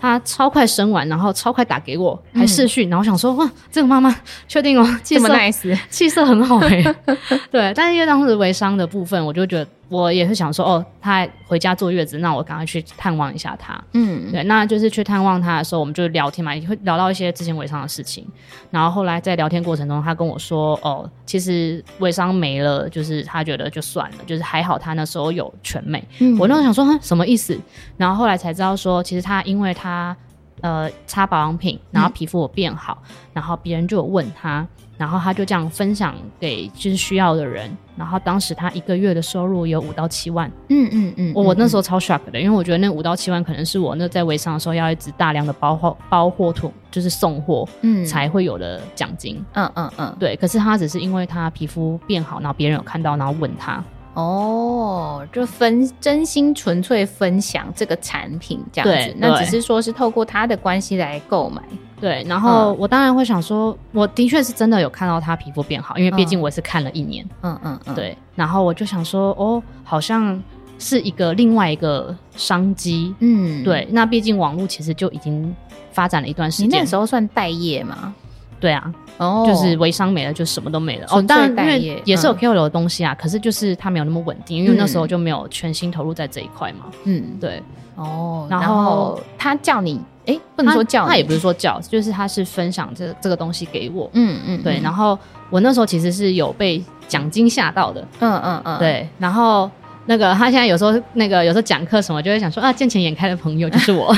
[0.00, 4.14] 她超快生完，然后超快打给我，还视讯，嗯、然后我想说哇，这个妈妈
[4.46, 6.82] 确定哦，这么 nice，气色很好哎，
[7.50, 9.66] 对，但是因为当时微商的部分，我就觉得。
[9.88, 13.80] 我也是想说，哦，他回家坐月子，那我赶快去探望一下他。
[13.92, 18.26] 嗯，对，那就是去探望他的时候，我们就聊天嘛，也会聊到一些之前微商的事情。
[18.70, 26.02] 然后后来在聊天过程中，他跟我说，哦，其实微商没了，就是他觉得就算了，就是还好他那时候有全美。
[26.18, 27.56] 嗯，我那时候想说，哼，什么意思？
[27.96, 30.16] 然后后来才知道说，其实他因为他
[30.62, 34.66] 呃擦保养品，然后皮肤有变好，嗯、然后别人就有问他。
[34.96, 53.82] 然后他就这样分享给就是需要的人，然后当时他一个月的收入有五到七万，嗯嗯嗯，我我那时候超 shock 的，因为我觉得那五到七万可能是我那在微商的时候要一直大量的包货包货土，就是送货，嗯，才会有的奖金，嗯嗯嗯，对，可是他只是因为他皮肤变好，然后别人有看到，然后问他。
[54.16, 61.62] 哦，就分真心纯粹分享这个产品这样子，那只是说是透过他的关系来购买，
[62.00, 62.24] 对。
[62.26, 68.16] 然后我当然会想说，我的确是真的有看到他皮肤变好，因为毕竟我是看了一年，嗯嗯嗯，对。
[68.34, 70.42] 然后我就想说，哦，好像
[70.78, 73.86] 是一个另外一个商机，嗯，对。
[73.90, 75.54] 那毕竟网络其实就已经
[75.92, 78.14] 发展了一段时间，你那时候算待业吗？
[78.60, 78.92] 对啊。
[79.18, 81.06] 哦，就是微商没了，就什么都没了。
[81.08, 86.84] 哦，当然，因为也是有 KOL 的东西啊，可是就是它没有那么稳定，因为那时候就没有全心投入在这一块嘛。
[87.04, 87.62] 嗯，对。
[87.94, 94.10] 哦，然后他叫你，哎，不能说叫，他也不是说叫，就是他是分享这这个东西给我。
[94.12, 94.78] 嗯嗯，对。
[94.82, 98.06] 然后我那时候其实是有被奖金吓到的。
[98.20, 99.08] 嗯嗯嗯，对。
[99.18, 99.70] 然后。
[100.08, 104.14] 那个他现在有时候那个有时候讲课什么，就会想说啊，见钱眼开的朋友就是我。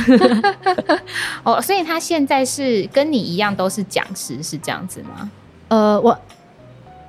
[1.42, 5.30] 哦，所以他现在是跟你一样都是讲师，是这样子吗？
[5.68, 6.18] 呃，我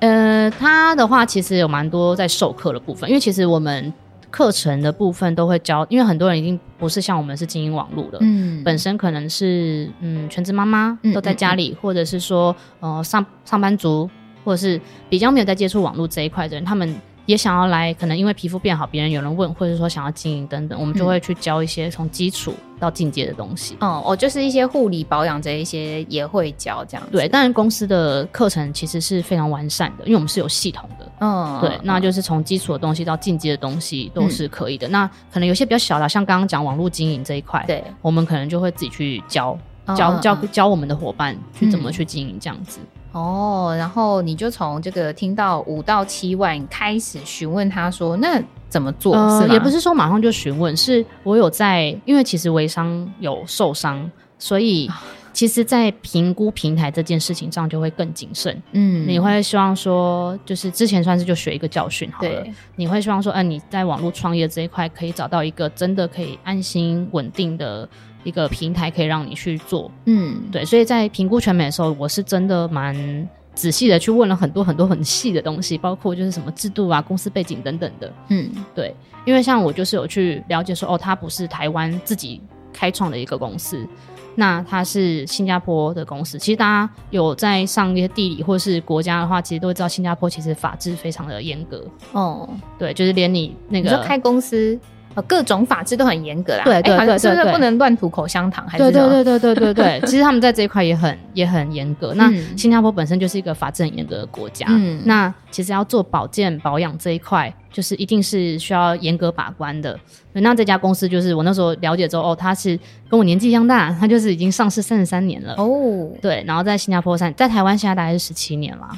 [0.00, 3.92] 呃，他的话其实有蛮多在授课的部分，因为其实我们
[4.30, 14.08] 课程的部分都会教，因为很多人已经不是像我们是经营网络了，嗯，本身可能是嗯全职妈妈都在家里，嗯嗯嗯或者是说呃上上班族，
[14.42, 16.94] 或者是比较没有在接触网络这一块的人，他们。
[17.30, 23.76] 也想要来，可能因为皮肤变好，别人有人问，或者说想要经营等等，我们就会去教一些从基础到进阶的东西。
[23.78, 27.12] 哦，我就是一些护理保养这一些也会教这样子。
[27.12, 31.12] 对，当然公司的课程其实是非常完善的，因为我们是有系统的。
[31.20, 34.88] 嗯，对，那就是从基础的东西到进阶的东西都是可以的。
[34.88, 39.56] 嗯、那可能有些比较小的，像刚刚讲网络经营这一块，对，我们可能就会自己去教
[39.96, 42.80] 教教教我们的伙伴去怎么去经营这样子。
[43.12, 49.16] 哦，然后你就从这个听到五到七万开始询问他说，那怎么做？
[49.16, 49.52] 呃、是？
[49.52, 54.88] 也不是说马上就询问，是我有在，因为其实微商有受伤，所以
[55.32, 58.56] 其实，在评估平台这件事情上就会更谨慎。
[58.72, 62.44] 嗯，你会希望说，就是之前算是就学一个教训好了。
[62.76, 67.88] 你会希望说，嗯、呃，你在网络创业这一块可以找到一个真的可以安心稳定的。
[68.22, 78.12] 一个平台可以让你去做，嗯，对，所以在评估全美的时候，我是真的蛮仔细的去问了很多很多很细的东西，包括就是什么制度啊、公司背景等等的。
[78.28, 82.40] 嗯，对，因为像我就是有去了解说，哦，它不是台湾自己
[82.72, 83.86] 开创的一个公司，
[84.34, 86.38] 那它是新加坡的公司。
[86.38, 91.84] 其实大家有在上一些地理或是国家的话，其实都会知道新加坡其实法制非常的严格。
[92.12, 94.78] 哦，对，就是连你那个你说开公司。
[95.26, 98.66] 各种法制都很严格啦，对对对，对，是不是不能乱吐口香糖？
[98.68, 102.14] 还是对对对对对对对， 其实他们在这一块也很也很严格。
[102.14, 109.98] 那新加坡本身就是一个法制很严格的国家，嗯，那其实要做保健保养这一块，就是一定是需要严格把关的。
[110.32, 118.88] 那这家公司就是我那时候了解之后，哦，他是跟我年纪一样大，他就是已经上市三十三年了哦，对，然后在新加坡上，在台湾现在大概是十七年了，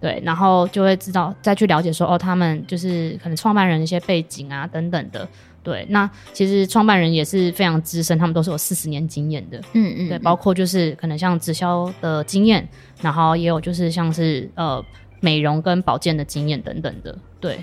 [0.00, 5.28] 对，然后就会知道再去了解说，哦，他们就是可能创办人一些背景啊等等的。
[5.62, 9.58] 对，那其实创办人也是非常资深，他们都是有四十年经验的。
[9.74, 12.66] 嗯嗯，对，包括就是可能像直销的经验，
[13.02, 14.82] 然后也有就是像是呃
[15.20, 17.16] 美容跟保健的经验等等的。
[17.38, 17.62] 对，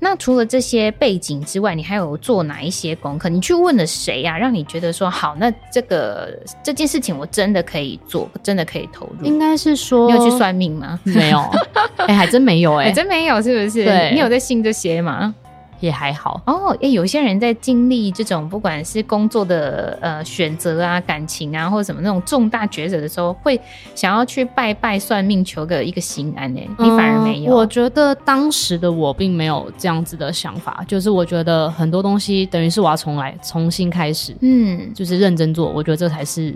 [0.00, 3.28] 那除了这些背景之外，你还有做哪一些功课？
[3.28, 4.38] 你去问了谁呀、啊？
[4.38, 9.24] 让你觉得说好，那这个这件事情我真的可以做，真的可以投入？
[9.24, 10.98] 应该是说，你有去算命吗？
[11.04, 11.38] 没有，
[11.98, 13.84] 哎、欸，还真没有、欸，哎，还真没有，是不是？
[13.84, 15.32] 对，你有在信这些吗？
[15.80, 23.60] 也还好哦，诶，有些人在经历这种不管是工作的呃选择啊、感情啊，或者什么那种重大抉择的时候，会
[23.94, 26.60] 想要去拜拜算命，求个一个心安呢。
[26.78, 27.52] 你反而没有。
[27.52, 36.54] 嗯，我觉得当时的我并没有这样子的想法，就是我觉得很多东西等于是我要重来，重新开始，嗯，就是认真做，我觉得这才是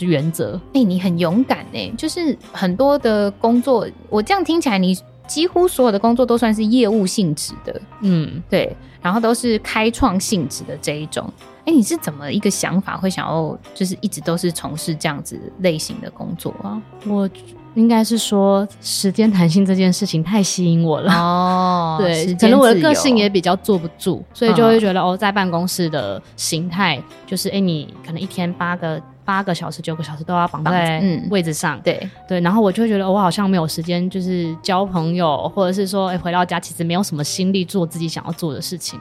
[0.00, 0.60] 原则。
[0.74, 4.96] 诶，你很勇敢呢，就是很多的工作，我这样听起来你。
[5.28, 11.32] 几乎所有的工作都算是业务性质的，嗯，对，然后都是开创性质的这一种。
[11.66, 16.80] 哎，你是怎么一个想法会想要就是一直都是从事这样子类型的工作啊？
[17.06, 17.28] 我
[17.74, 29.00] 应该是说时间弹性这件事情太吸引我了哦， 对，可能我的个性也比较坐不住，所以就会觉得、嗯、哦，在办公室的形态就是哎，你可能一天八个。
[29.28, 32.00] 八个小时、九个小时都要绑在位置上，对。
[32.26, 38.98] 对，然后我就会觉得我好像没有时间，就是交朋友，或者是说，哎，回到家其实没有什么心力做自己想要做的事情，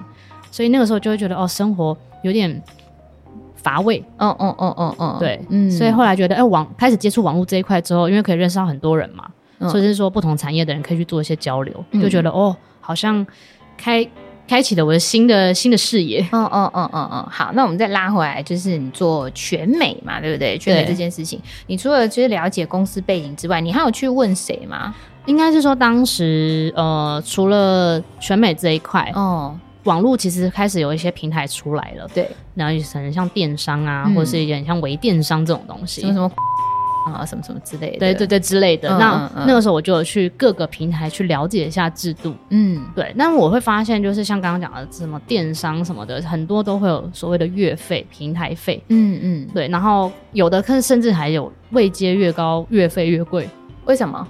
[0.51, 2.61] 所以那个时候就会觉得哦，生活有点
[3.55, 13.25] 乏味，嗯嗯嗯嗯嗯，对，嗯，所以后来觉得，哎，网开始接触网络这一块之后，因为可以认识到很多人嘛，嗯、所以是说不同产业的人可以去做一些交流，嗯、就觉得哦，好像
[13.77, 14.05] 开。
[14.47, 16.21] 开启了我的新的新的视野。
[16.31, 20.57] 嗯嗯嗯嗯嗯，好，那我们再拉回来，就是你做全美嘛，对不对？
[20.57, 24.95] 全美这件事情，你除了就是了解公司背景之外，你还有去问谁吗？
[25.25, 36.31] 应该是说，当时呃，除了全美这一块，哦、嗯，网络其实开始有一些平台出来了，对，然后可能像电商啊，嗯、或者是一点像微电商这种东西，什么什么。
[37.13, 38.89] 啊，什么什么之类的，对对对之类的。
[38.89, 43.11] 嗯、那、那个时候我就有去各个平台去了解一下制度，嗯，对。
[43.15, 49.67] 那我会发现，就是像刚刚讲的什么电商什么的，很多都会有所谓的月费、平台费，嗯嗯，对。
[49.67, 53.49] 然后有的可甚至还有位阶越高，月费越贵。
[53.85, 54.27] 为什么？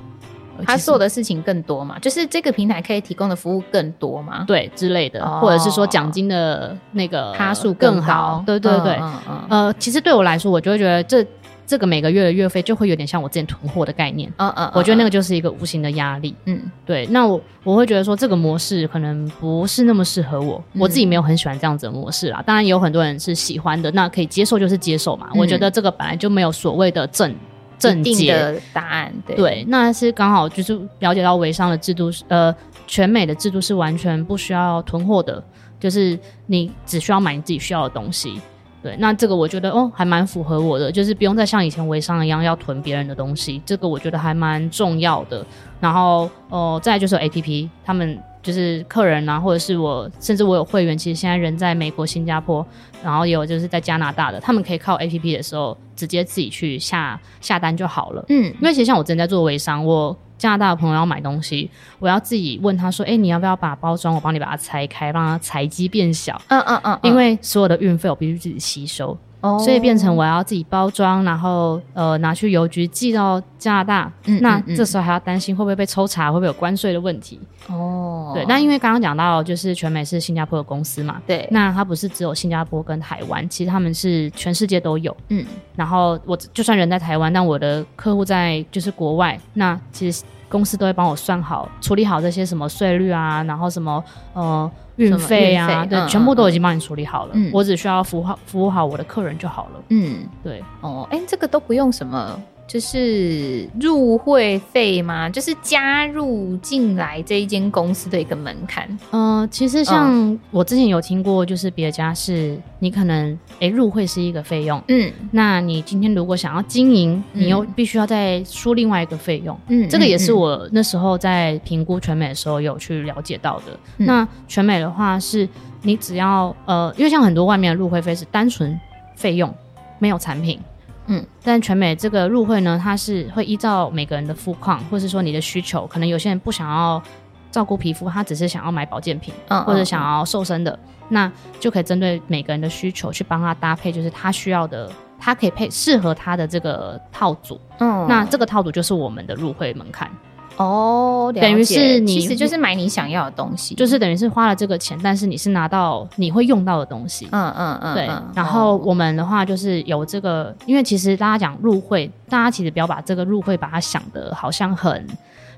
[0.65, 1.99] 他做的事情更多嘛？
[1.99, 4.43] 就是这个平台可以提供的服务更多嘛？
[4.47, 8.43] 对之类的，哦、或者是说奖金的那个趴数更好？
[8.43, 11.23] 对对对，嗯嗯、呃，其实对我来说，我就会觉得这。
[11.67, 17.05] 这个每个月的月费就会有点像我之前囤货的概念，嗯嗯，我觉得那个就是一个无形的压力，嗯，对。
[17.07, 22.41] 那我我会觉得说这个模式可能不是那么适合我，我自己没有很喜欢这样子的模式啦。
[22.45, 25.29] 当然也有很多人是喜欢的，那可以接受就是接受嘛。
[25.35, 27.35] 我觉得这个本来就没有所谓的正
[27.77, 29.35] 正解的答案，对。
[29.35, 32.55] 对，那是刚好就是了解到微商的制度是呃
[32.87, 35.43] 全美的制度是完全不需要囤货的，
[35.81, 38.39] 就是你只需要买你自己需要的东西。
[38.87, 45.45] 对，那这个我觉得哦，还蛮符合我的，就是不用再像以前微商一样要囤别人的东西，这个我觉得还蛮重要的。
[45.81, 52.65] 然后哦、呃，再就是 APP，他们就是客人啊，或者是我，甚至我有会员，其实现在人在美国、新加坡，
[53.03, 58.23] 然后也有就是在加拿大的，他们可以靠 APP 的时候直接自己去下下单就好了。
[58.29, 60.17] 嗯，因为其实像我之前在做微商，我。
[60.37, 61.69] 加拿大的朋友要买东西，
[61.99, 74.11] 我要自己问他说：“哎、欸，你要不要把包装我帮你把它拆开，让它材积变小？”嗯嗯嗯，因为所有的运费我必须自己吸收，哦，所以变成我要自己包装，然后呃拿去邮局寄到加拿大。
[74.25, 77.39] 嗯，那这时候还要担心会不会被抽查，会不会有关税的问题？
[77.67, 78.43] 哦，对。
[78.45, 81.47] 那因为刚刚讲到就是全美是新加坡的公司嘛，对。
[81.51, 85.15] 那它不是只有新加坡跟台湾，其实他们是全世界都有。
[85.29, 85.45] 嗯。
[85.75, 90.23] 然后我就算人在台湾，但我的客户在就是国外，那其实。
[90.49, 97.31] 公司都会帮我算好、处理好这些什么税率啊，然后什么呃运费啊，对，嗯、全部都已经帮你处理好了。
[97.33, 99.81] 嗯、我只需要服务好服务好我的客人就好了。
[99.89, 100.63] 嗯，对。
[100.81, 105.29] 哦，哎，这个都不用什么就是入会费吗？
[105.29, 108.85] 就是加入进来这一间公司的一个门槛。
[109.11, 123.79] 嗯、呃，其实像我之前有听过，就是别家是你可能哎、欸、入会是一个费用，嗯，那你今天如果想要经营，嗯、你又必须要再出另外一个费用，嗯，这个也是我那时候在评估全美的时候有去了解到的。
[123.99, 125.47] 嗯、那全美的话是，
[125.83, 128.77] 你只要呃，因为像很多外面的入会费是单纯
[129.15, 129.53] 费用，
[129.99, 130.59] 没有产品。
[131.07, 137.01] 嗯，但全美这个入会呢，它是会依照每个人的肤况，或是说你的需求，可能有些人不想要
[137.49, 140.79] 照顾皮肤，他只是想要买保健品，嗯，或者想要瘦身的，嗯、
[141.09, 150.11] 那就可以针对每个人的需求去帮他搭配，就是他需要的，他可以配适合他的这个套组，嗯，那这个套组就是我们的入会门槛。
[150.57, 157.27] 哦，等于是你其实就是买你想要的东西，就是等于是花了这个钱，但是你是拿到你会用到的东西。
[157.31, 158.09] 嗯嗯嗯，对。
[158.33, 165.07] 然后我们的话就是有这个，因为其实大家讲入会，大家其实不要把这个入会把它想的好像很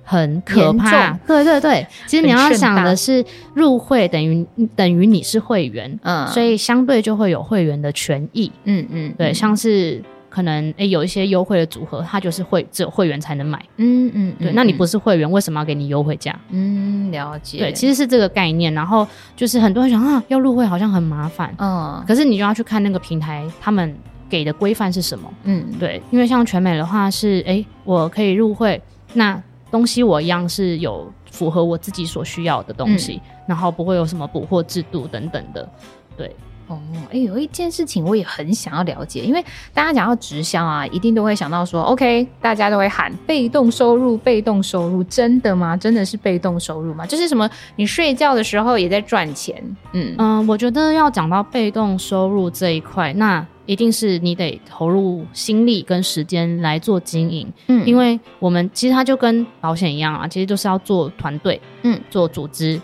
[0.04, 1.12] 很可怕。
[1.26, 4.46] 对对对， 其实你要想的是入会等于
[4.76, 8.52] 等于你是会员，嗯，所以相对就会有会员的权益。
[8.66, 10.04] 嗯嗯，对，像是。
[10.30, 13.60] 可能诶、欸，有一些优惠的组合，它就是会只有会员才能买。
[13.78, 16.40] 嗯嗯，对，那你不是会员，为什么要给你优惠价？
[16.50, 17.58] 嗯，了解。
[17.58, 18.74] 对，其实是这个概念。
[18.74, 21.54] 然后就是很多人想啊，要入会好像很麻烦。
[21.58, 23.94] 嗯，可是你就要去看那个平台，他们
[24.30, 25.34] 给的规范是什么？
[25.44, 28.82] 嗯，对，因为像全美的话是，诶、欸，我可以入会，
[29.14, 35.68] 那东西我一样是有符合我自己所需要的东西，嗯、然后不会有什么补货制度等等的，
[36.16, 36.36] 对。
[36.70, 36.80] 哦，
[37.12, 39.44] 哎，有一件事情我也很想要了解，因为
[39.74, 45.76] 大家讲到直销啊，一定都会想到说，OK，大家都会喊被动收入，被动收入，真的吗？
[45.76, 47.06] 真的是被动收入吗？
[47.06, 49.62] 就是什么，你睡觉的时候也在赚钱？
[49.94, 62.80] 嗯嗯，我觉得要讲到被动收入这一块，那一定是你得投入心力跟时间来做经营，嗯，因为我们其实它就跟保险一样啊，其实就是要做团队，嗯，做组织。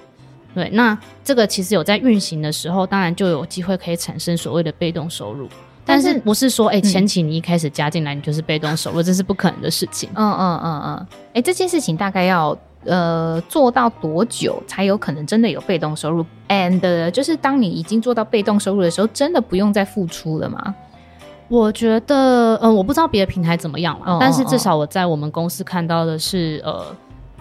[0.55, 5.49] 对，那这个其实有在运行的时候，当然就有机会可以产生所谓的被动收入，
[5.83, 10.09] 但是不是说，哎、欸，前期你一开始加进来，你就是被动收入，嗯、这是不可能的事情。
[10.15, 20.73] 嗯嗯嗯嗯，哎、欸，这件事情大概要呃做到多久才有可能真的有被动收入？And 就是当你已经做到被动收入的时候，真的不用再付出了吗？
[21.49, 26.85] 我觉得，嗯、呃，我不知道别的平台怎么样了，嗯、但是至少我在我们公司看到的是，呃。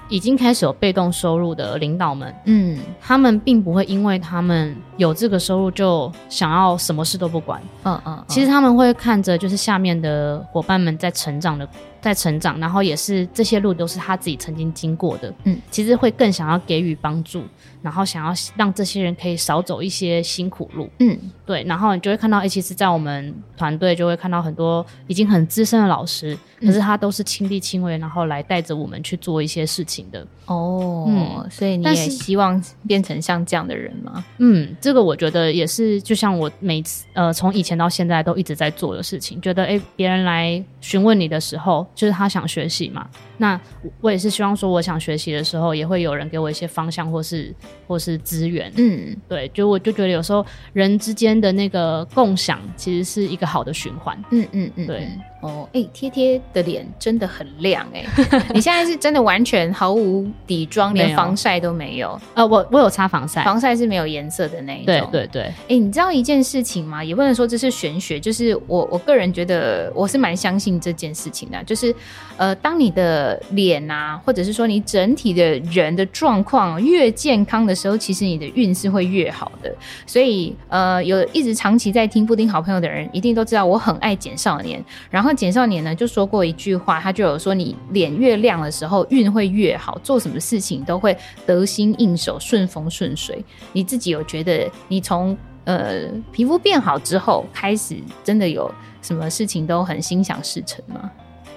[0.08, 11.68] 已经开始有被动收入的领导们，嗯，他们并不会因为他们有这个收入就想要什么事都不管，嗯嗯，嗯，其实他们会看着就是下面的伙伴们在成长的。
[12.04, 17.42] 在成长，然后也是这些路都是他自己曾经经过的，嗯，其实会更想要给予帮助，
[17.80, 34.22] 然后想要让这些人可以少走一些辛苦路，嗯，对，然后你就会看到，哎，其实，在我们团队就会看到很多已经很资深的老师，可是他都是亲力亲为，然后来带着我们去做一些事情的，哦，嗯，所以你也希望变成像这样的人吗？
[34.36, 41.86] 嗯，这个我觉得也是，就像我每次呃从以前到现在都一直在做的事情，觉得哎，别人来询问你的时候。
[41.94, 43.60] 就是他想学习嘛，那
[44.00, 47.54] 我也是希望说，我想学习的时候，也会有人给我一些方向，或是
[47.86, 48.72] 或是资源。
[48.76, 54.16] 嗯，对，就我就觉得有时候人之间的那个共享，其实是一个好的循环。
[54.30, 55.08] 嗯嗯嗯，对。
[55.40, 58.46] 哦，哎、欸，贴贴的脸真的很亮哎、 欸！
[58.54, 62.18] 你现在是真的完全毫无底妆，连防晒都没有。
[62.32, 64.86] 呃，我我有擦防晒，防晒是没有颜色的那一种。
[64.86, 65.42] 对对对。
[65.42, 67.04] 哎、欸，你知道一件事情吗？
[67.04, 71.62] 也不能说这是玄学，就是我我个人觉得我是蛮相信这件事情的。
[71.64, 71.94] 就是
[72.38, 79.70] 呃，当你的脸啊，或者是说你整体的人的状况越健康的时候，其实你的运势会越好的。
[80.06, 85.34] 所以呃，有一直长期在听布丁好朋友的人，一定都知道我很爱简少年，然后。
[85.34, 91.14] 简少年呢就说过一句话，他就有说，你脸越亮的时候运会越好，做什么事情都会
[91.44, 93.44] 得心应手、顺风顺水。
[93.72, 98.72] 你自己有觉得你从呃皮肤变好之后开始，真的有
[99.02, 101.10] 什么事情都很心想事成吗？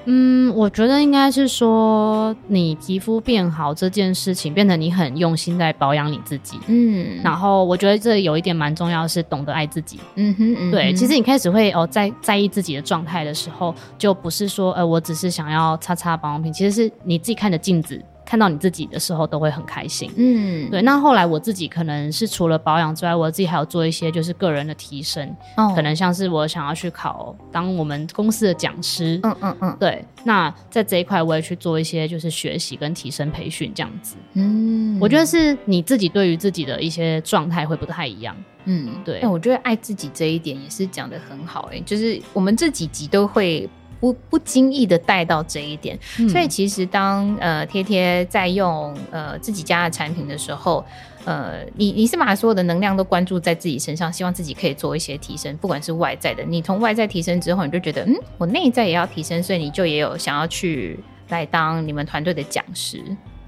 [0.10, 6.58] 嗯，我觉得应该是说，你皮肤变好这件事情，变得你很用心在保养你自己。
[6.68, 9.99] 嗯，然后我觉得这有一点蛮重要是懂得爱自己。
[10.16, 18.01] 嗯哼，嗯哼，对，其实你开始会哦在在意自己的状态的时候，就不是说呃我只是想要擦擦保养品，其实是你自己看着镜子。
[18.28, 20.82] 看到你自己的时候都会很开心，嗯，对。
[20.82, 30.04] 那后来我自己可能是除了保养之外，我自己还有做一些就是个人的提升，哦，可能像是我想要去考当我们公司的讲师，嗯嗯嗯，对。
[30.26, 39.26] 那在这一块我也去做一些就是学习跟提升培训这样子，嗯，我觉得是你自己对于自己的一些状态会不太一样，嗯，对。
[39.26, 43.70] 我觉得爱自己这一点也是讲的很好，欸，诶，就是我们这几集都会。
[44.00, 45.98] 不不经意的带到这一点。
[46.20, 50.84] 嗯、所以其实当呃贴贴在用呃自己家的产品的时候，
[51.26, 63.04] 呃，你你是把所有的能量都关注在自己身上，希望自己可以做一些提升，不管是外在的，你从外在提升之后，你就觉得嗯，我内在也要提升，所以你就也有想要去来当你们团队的讲师。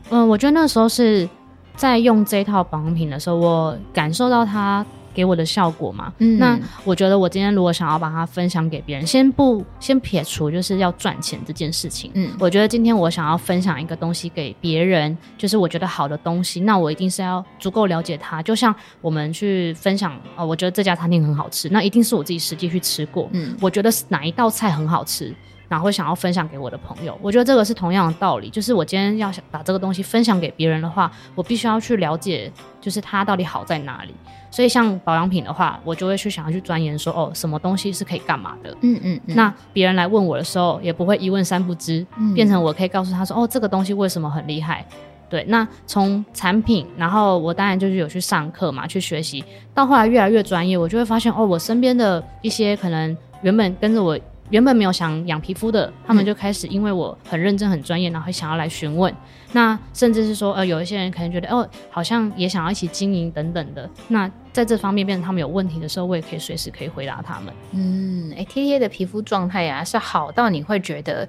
[0.09, 1.29] 嗯，我觉得那时候是
[1.75, 4.85] 在用这套保养品的时候，我感受到它
[5.19, 6.13] 给我的效果嘛。
[6.19, 12.09] 嗯，那我觉得我今天如果想要把它分享给别人，先不先撇除就是要赚钱这件事情。
[12.13, 18.41] 嗯，我觉得今天我想要分享一个东西给别人，就是我觉得好的东西，那我一定是要足够了解它。
[18.41, 23.27] 就像我们去分享，哦，我觉得这家餐厅很好吃，那一定是我自己实际去吃过。
[23.33, 25.35] 嗯，我觉得哪一道菜很好吃。
[25.69, 32.51] 然后会想要分享给我的朋友，我觉得这个是同样的道理，就是我今天要想把这个东西分享给别人的话，我必须要去了解，
[32.81, 34.15] 就是它到底好在哪里。
[34.51, 38.71] 所以像保养品的话，我就会去想要去钻研说，哦，什么东西是可以干嘛的。
[38.81, 39.21] 嗯嗯。
[39.27, 44.85] 嗯，那别人来问我的时候，也不会一问三不知，嗯、变成我可以告诉他说，哦，这个东西为什么很厉害。
[45.29, 49.43] 对，那从产品，然后我当然就是有去上课嘛，去学习，
[49.73, 54.19] 到后来越来越专业，我就会发现，哦，我身边的一些可能原本跟着我。
[54.49, 59.13] 原本没有想养皮肤的，他们就开始因为我很认真、很专业，然后会想要来询问。
[59.51, 63.87] 那甚至是说，呃，有一些人可能觉得，哦，好像也想要一起经营等等的。
[64.07, 67.53] 那在这方面，变成他们有问题的时候，我也可以随时可以回答他们。
[67.71, 71.27] 嗯，哎，贴贴的皮肤状态呀，是好到你会觉得。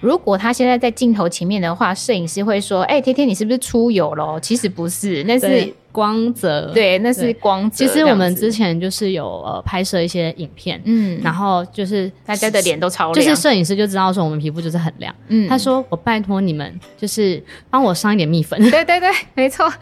[0.00, 6.70] 如果他现在在镜头前面的话，摄影师会说：“哎、欸，贴贴，你是不是出油了？”其实不是，那是光泽。
[6.74, 7.86] 对，那是光泽。
[7.86, 15.14] 其实我们之前就是有呃拍摄一些影片，嗯，然后就是大家的脸都超亮，就是摄影师就知道说我们皮肤就是很亮。
[15.28, 18.60] 嗯，他说：“我拜托你们，就是帮我上一点蜜粉。
[18.70, 19.72] ”对对对，没错，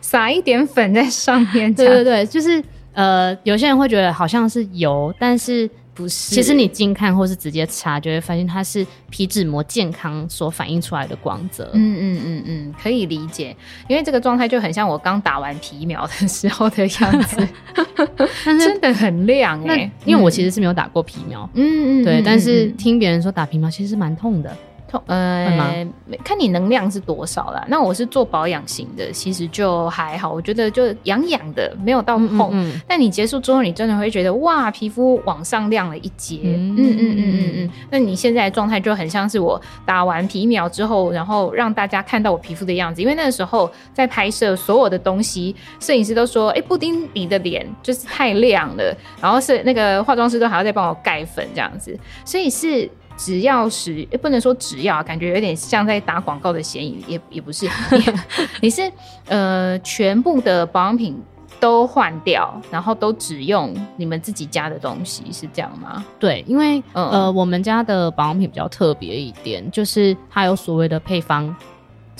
[0.00, 1.72] 撒一点粉在上面。
[1.74, 2.62] 对对对，就是
[2.94, 5.68] 呃，有些人会觉得好像是油，但是。
[5.94, 11.70] 不是，其实你近看或是直接擦，就会发现它是皮脂膜健康所反映出来的光泽。
[11.74, 13.54] 嗯嗯嗯嗯，可以理解，
[13.88, 17.48] 因为这个状态就很像我刚打完皮秒的时候的样子，
[18.44, 19.90] 但是真的很亮哎、欸。
[20.04, 24.56] 因为我其实是没有打过皮秒，嗯嗯，对，但是听别人说打皮秒其实是蛮痛的。
[25.06, 25.86] 呃，
[26.24, 27.64] 看你能量是多少啦。
[27.68, 30.32] 那我是做保养型的，其实就还好。
[30.32, 32.50] 我觉得就痒痒的，没有到痛。
[32.52, 36.40] 嗯嗯嗯，但你结束之后，你真的会觉得哇，皮肤往上亮了一截。
[36.44, 37.70] 嗯嗯嗯嗯嗯。
[37.90, 43.00] 那你现在的状态就很像是我打完皮秒之后，然后让大家看到我皮肤的样子。
[43.00, 52.90] 因为那个时候在拍摄所有的东西，摄影师都说：“哎、欸，布丁，你的脸就是太亮了。”然后是那个化妆师都还要再帮我盖粉这样子，所以是。
[53.22, 57.66] 只要是，不能说只要，感觉有点像在打广告的嫌疑，也也不是。
[57.66, 58.04] 你，
[58.62, 58.90] 你是
[59.26, 61.22] 呃，全部的保养品
[61.60, 66.02] 都换掉，然后都只用你们自己家的东西，是这样吗？
[66.18, 71.54] 对，因为、嗯、呃，我们家的保养品比较特别一点，就是它有所谓的配方。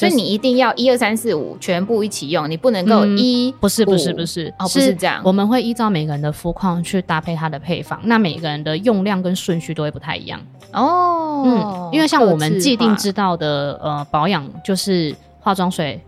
[0.01, 5.21] 所以你一定要一二三四五全部一起用，你不能够一、嗯、不是不是不是哦，不是这样。
[5.25, 10.41] 我们会依照每个人的肤况去搭配它的配方，那每个人的用量跟顺序都会不太一样
[10.73, 11.43] 哦。
[11.45, 16.01] 嗯，因为像我们既定知道的呃保养就是化妆水、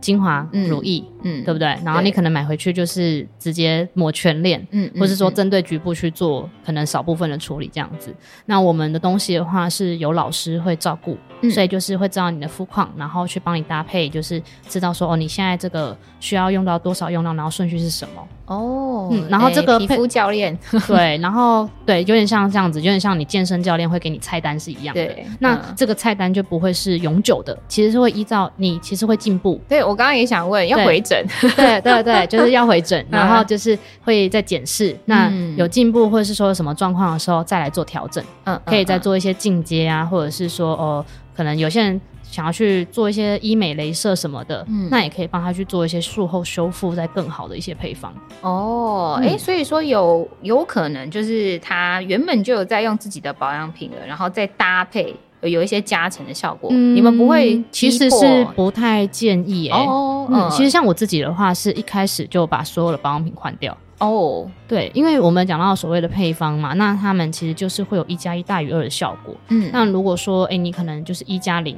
[0.00, 1.68] 精华、乳液，嗯，对不对？
[1.84, 8.14] 然后你可能买回去就是直接抹全脸，嗯，或是说针对局部去做可能少部分的处理这样子。
[8.46, 11.16] 那我们的东西的话是有老师会照顾。
[11.42, 19.08] 嗯、所以就是会知道你的肤况，然后去帮你搭配，就是知道说哦，你现在这个需要用到多少用量，然后顺序是什么哦。
[19.10, 20.56] 嗯，然后这个、欸、皮肤教练
[20.86, 25.04] 对，然后对，有点像这样子，有点像你健身教练会给你菜单是一样的。
[25.04, 29.60] 对，那、嗯、这个菜单就不会是永久的，其实是会依照你其实会进步。
[29.68, 31.26] 对，我刚刚也想问，要回诊。
[31.56, 38.22] 对对对， 就是要回诊，然后就是会再检视，那有进步或者是说什么状况的时候再来做调整。
[38.44, 41.04] 嗯，可以再做一些进阶啊，或者是说哦。
[41.32, 41.98] 可能有些人
[42.30, 48.14] 想要去做一些医美、镭射什么的，嗯，那也可以帮他去做一些术后修复，再更好的一些配方。
[48.40, 56.70] 哦，哎、嗯欸，所以说有有可能就是他原本就有在用自己的保养品了，然后再搭配有一些加成的效果。
[56.72, 59.86] 嗯、你们不会，其实是不太建议哎、欸。
[59.86, 63.76] 哦，嗯，其实像我自己的话，是一开始就把所有的保养品换掉。
[63.98, 69.34] 哦，oh, 对，因为我们讲到所谓的配方嘛，那他们其实就是会有一加一大于二的效果。
[69.48, 71.76] 嗯，那如果说，哎，你可能就是一加零，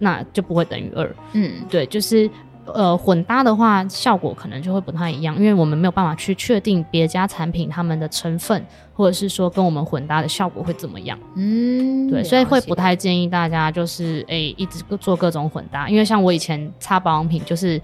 [0.00, 1.16] 那就不会等于二。
[1.34, 2.28] 嗯，对，就是
[2.66, 8.60] 呃混搭的话，效果可能就会不太一样，因为我们没有办法去确定别家产品他们的成分，
[8.92, 11.16] 或者是说跟我们混搭的效果会怎么样。
[11.36, 17.80] 嗯，对，所以会不太建议大家就是哎一直做各种混搭，因为像我以前擦保养品就是。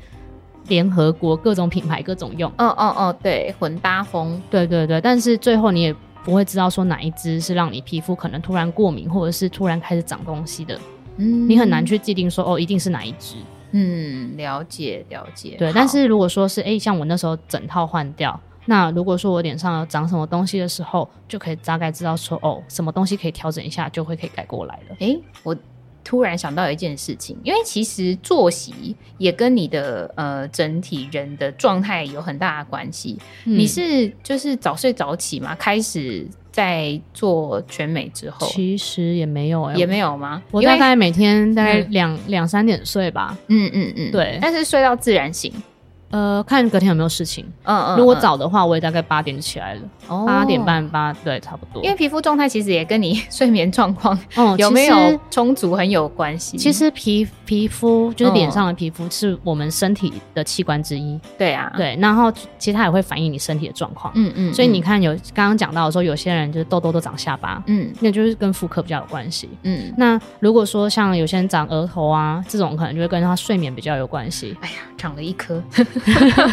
[0.68, 5.94] 联合国各种品牌各种用，哦哦哦，对，混搭风，对对对，但是最后你也
[6.24, 10.76] 不会知道说哪一支是让你皮肤可能突然过敏，或者是突然开始长东西的。
[11.16, 13.36] 嗯，你很难去界定说哦，一定是哪一支。
[13.72, 15.56] 嗯，了解了解。
[15.58, 24.96] 对，但是如果说是哎，像我那时候整套换掉，那如果说我脸上有长什么东西的时候，就可以大概知道说哦，什么东西可以调整一下，就会可以改过来了。
[25.00, 25.54] 哎，我
[26.04, 33.18] 突然想到一件事情，因为其实作息也跟你的呃整体人的状态有很大的关系。
[33.44, 35.54] 嗯、你是就是早睡早起嘛？
[35.56, 36.26] 开始。
[36.56, 40.42] 在做全美之后，其实也没有、欸，也没有吗？
[40.50, 43.36] 我大概每天大概两两三点睡吧。
[43.48, 45.52] 嗯嗯嗯，对，但是睡到自然醒。
[46.10, 47.44] 呃，看隔天有没有事情。
[47.64, 49.80] 嗯嗯，如果早的话，我也大概八点就起来了。
[50.08, 51.82] 哦，八点半八，对，差不多。
[51.82, 56.56] 因为皮肤状态其实也跟你睡眠状况嗯 有没有充足很有关系。
[56.56, 61.18] 其实皮皮肤就是脸上的皮肤是我们身体的器官之一。
[61.36, 64.12] 对啊，对，然后其实它也会反映你身体的状况。
[64.14, 64.54] 嗯嗯。
[64.54, 69.48] 所以你看，有刚刚讲到的时候，有些人就是痘痘都长下巴，嗯，那就是跟妇科比较有关系。
[69.64, 74.56] 嗯，那如果说像有些人长额头啊，这种可能就会跟他睡眠比较有关系。
[74.60, 75.60] 哎呀，长了一颗。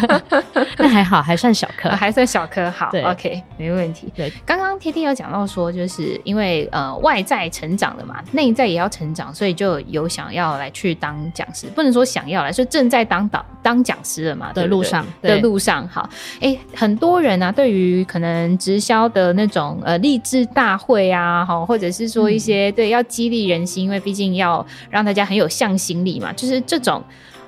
[0.78, 2.70] 那还好，还算小颗，还算小颗。
[2.70, 4.12] 好，OK，没问题。
[4.14, 14.52] 对，刚刚天天有讲到说，就是因为呃外在成长了嘛，内在也要成长，所以就有想要来去当讲师，不能说想要来，是正在当导当讲师了嘛。
[14.52, 16.08] 的路上的路上，好，
[16.40, 27.02] 哎、欸，很多人啊，对于可能直销的那种呃励志大会啊，好，或者是说一些、嗯、对要激励人心，因为毕竟要让大家很有向心力嘛，就是这种。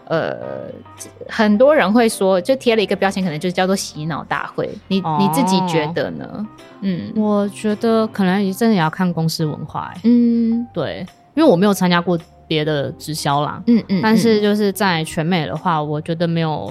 [0.06, 0.70] 呃，
[1.28, 4.70] 很多人会说，就贴了一个标签，可能就是叫做洗脑大会。
[4.86, 6.46] 你、哦、你自己觉得呢？
[6.80, 9.92] 嗯，我觉得可能真的也要看公司文化。
[10.04, 11.04] 嗯，对，
[11.34, 13.60] 因为我没有参加过别的直销啦。
[13.66, 16.66] 嗯嗯，但是就是在全美的话，我觉得没有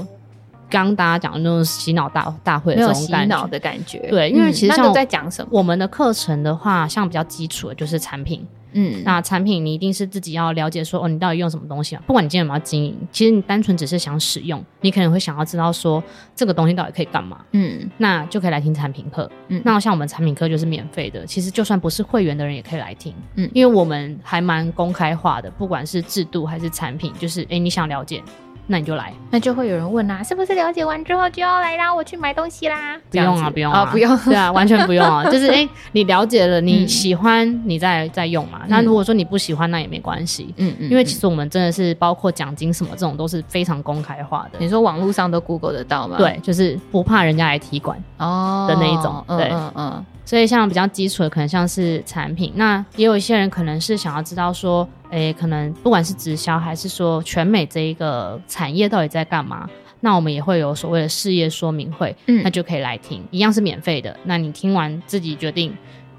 [0.70, 4.00] 刚刚大家讲的那种洗脑大大会的这种洗脑的感觉。
[4.10, 8.48] 对，因为其实像、嗯、在讲什么，我们的课程的话，像比较基础的就是产品。
[8.78, 12.04] 嗯，那产品你一定是自己要了解说，哦，你到底用什么东西啊？
[12.06, 16.04] 不管你今天有没有经营，其实你单纯只是想使用，你可能会想要知道说
[16.36, 17.44] 这个东西到底可以干嘛。
[17.54, 19.32] 嗯，那就可以来听产品课。
[19.48, 23.14] 嗯，那像我们产品课就是免费的，其实就算不是会员的人也可以来听。
[23.36, 28.22] 嗯，因为我们还蛮公开化的，不管是制度还是产品，就是诶，你想了解。
[28.68, 32.98] 那你就来，那就会有人问啊，是不是了解完之后就要来拉我去买东西啦？
[33.12, 38.62] 不用啊，不用啊，哦、不用，对啊，完全不用啊， 就是哎、欸，你了解了，你喜欢，你再再用嘛。
[38.68, 44.58] 那、嗯、如果说你不喜欢，那也没关系，嗯嗯，因为其实我们真的是包括奖金什么这种都是非常公开化的。
[44.60, 46.16] 你说网络上都 Google 得到吗？
[46.18, 50.06] 对，就是不怕人家来踢馆哦的那一种，对，嗯嗯。
[50.26, 59.70] 所以像比较基础的，可能像是产品，那也有一些人可能是想要知道说，诶，可能不管是直销还是说全美这一个产业到底在干嘛，
[60.00, 64.18] 那我们也会有所谓的事业说明会，嗯，那就可以来听，一样是免费的。
[64.24, 65.72] 那你听完自己决定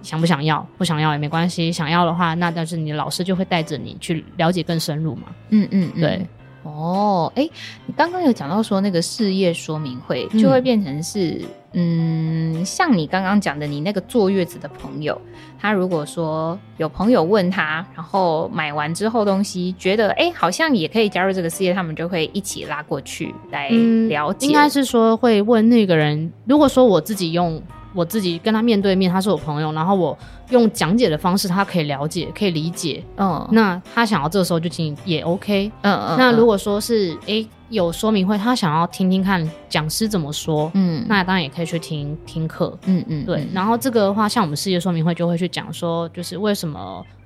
[0.03, 6.27] 想不想要，不想要也没关系，想要的话，那但是你的老师就会带着你去了解更深入嘛，嗯嗯，嗯对。
[6.67, 7.49] 哦，哎，
[7.87, 11.41] 你刚刚有讲到说那个事业说明会就会变成是，
[11.73, 15.21] 嗯，嗯，像你刚刚讲的，你那个坐月子的朋友，
[15.61, 23.69] 他如果说有朋友问他，然后买完之后东西觉得，哎，好像也可以加入这个事业，他们就会一起拉过去来
[24.09, 24.47] 了解。
[24.47, 27.63] 嗯，应该是说会问那个人，如果说我自己用。
[27.97, 30.17] 我自己跟他面对面，他是我朋友，然后我
[30.51, 33.03] 用讲解的方式，他可以了解，可以理解。
[33.17, 35.73] 嗯，那他想要这个时候就进也 OK。
[35.81, 36.17] 嗯嗯。
[36.19, 42.79] 那如果说是诶、欸、有说明会，他想要听听看讲师怎么说，嗯，那当然也可以去听听课。
[42.85, 43.25] 嗯嗯。
[43.25, 46.79] 对，然后这个的话，像我们事业说明会就会去讲说，就是为什么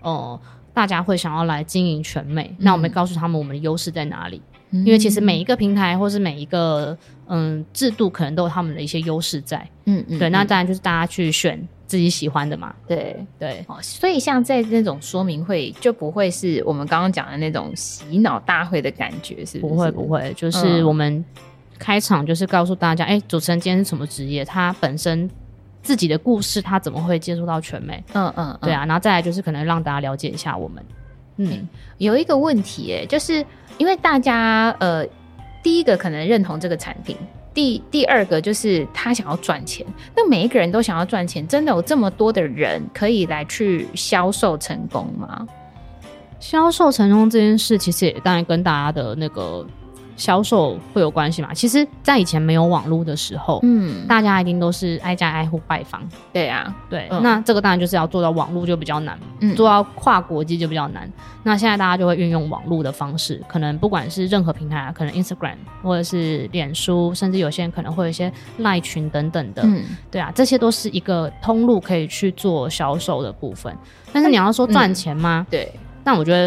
[0.03, 0.41] 哦、呃、
[0.73, 4.41] 大家会想要来经营全美，嗯、那我们告诉他们我们的优势在哪里。
[4.73, 6.97] 因为其实每一个平台或是每一个
[7.27, 13.17] 嗯制度，可能都有他们的一些优势在，嗯嗯，对，那当然就是大家去选自己喜欢的嘛，对。
[13.37, 13.65] 对。
[13.67, 19.75] 哦，所以像在那种说明会，就不会是我们刚刚讲的那种洗脑大会的感觉，是不是？
[19.75, 21.25] 不会不会，就是我们
[21.77, 24.45] 开场就是告诉大家，哎、嗯欸，主持人今天是什么职业？
[24.45, 25.29] 他本身
[25.83, 28.03] 自己的故事，他怎么会接触到全美？
[28.13, 30.85] 嗯嗯，嗯对啊，然后再来就是可能让大家了解一下我们。
[31.37, 31.67] 嗯，
[31.99, 33.45] 有一个问题，哎，就是
[33.79, 35.07] 因为大家，呃，
[35.63, 37.17] 第一个可能认同这个产品，
[37.55, 39.87] 第第二个就是他想要赚钱。
[40.15, 45.47] 那每一个人都想要赚钱，真的有这么多的人可以来去销售成功吗？
[46.41, 49.67] 销售成功这件事，其实也当然跟大家的那个
[50.21, 51.49] 销售会有关系吗？
[51.55, 56.07] 其实，在以前没有网络的时候，嗯，大家一定都是挨家挨户拜访。
[56.31, 61.11] 对啊，对，嗯、那这个当然就是要做到网络就比较难，嗯，做到跨国际就比较难。
[61.43, 73.75] 那现在大家就会运用网络的方式，可能不管是任何平台啊，可能 Instagram 或者是脸书，甚至有些人可能会有一些赖群等等的，嗯，对啊，这些都是一个通路可以去做销售的部分。
[74.13, 75.47] 但是你要说赚钱吗？
[75.49, 75.73] 嗯、对，
[76.05, 76.47] 但我觉得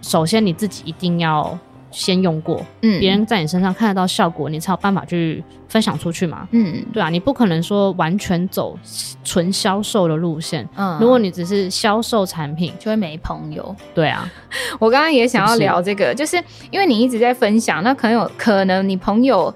[0.00, 1.58] 首先你自己一定要。
[1.90, 8.78] 先用过，嗯，别人在你身上看得到效果，你才有办法去分享出去嘛，嗯，对啊，你不可能说完全走
[9.24, 14.30] 纯销售的路线，嗯，如果你只是销售产品，就会没朋友，对啊，
[14.78, 19.54] 我刚刚也想要聊这个，是就是因为你一直在分享，那可能有可能你朋友。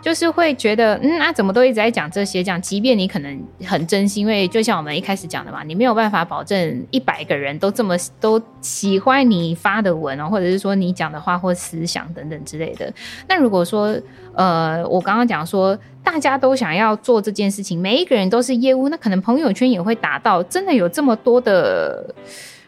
[0.00, 12.92] 就是会觉得，嗯啊，怎么都一直在讲这些，讲，即便你可能很真心，因为就像我们一开始讲的嘛，你没有办法保证一百个人都这么都喜欢你发的文哦，或者是说你讲的话或思想等等之类的。
[13.28, 13.94] 那如果说，
[14.34, 22.14] 呃，我刚刚讲说大家都想要做这件事情，每一个人都是业务，那可能朋友圈也会达到，真的有这么多的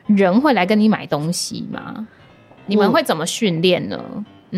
[0.06, 2.06] 人会来跟你买东西吗？
[2.66, 3.98] 你们会怎么训练呢？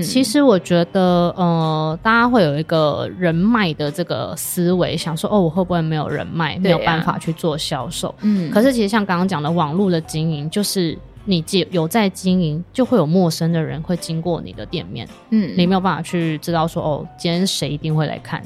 [0.02, 8.14] 其实我觉得，呃，大家会有一个人脉的这个思维，想说，哦，我会不会没有人脉，没有办法去做销售？
[8.22, 18.42] 嗯，可是其实像刚刚讲的网络的经营，就是你有在经营，就会有陌生的人会经过你的店面，嗯，你没有办法去知道说，哦，今天谁一定会来看，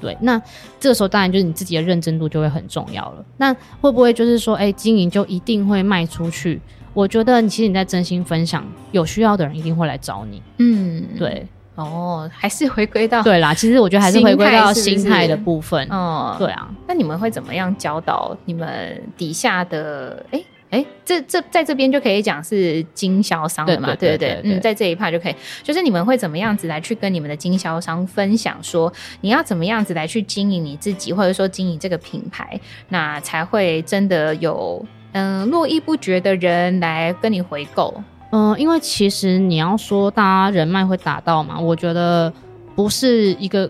[0.00, 0.40] 对，那
[0.78, 3.24] 这个时候当然就是你自己的认真度就会很重要了。
[3.38, 6.60] 那会不会就是说，哎，经营就一定会卖出去？
[6.92, 10.42] 我觉得，其实你在真心分享，有需要的人一定会来找你。
[10.58, 13.54] 嗯，对，哦，还是回归到对啦。
[13.54, 15.86] 其实我觉得还是回归到心态的部分。
[15.88, 16.68] 哦，对啊。
[16.88, 20.24] 那你们会怎么样教导你们底下的？
[20.32, 23.88] 哎哎，这这在这边就可以讲是经销商了嘛？
[23.96, 25.34] 对对对，嗯，在这一趴就可以。
[25.62, 34.84] 就是你们会怎么样子来去跟你们的经销商分享，说你要怎么样子来去经营你自己，或者说经营这个品牌，那才会真的有。
[35.12, 37.94] 嗯，络绎不绝的人来跟你回购。
[38.32, 42.32] 嗯，因为其实你要说大家人脉会打到嘛，我觉得
[42.76, 43.68] 不是一个，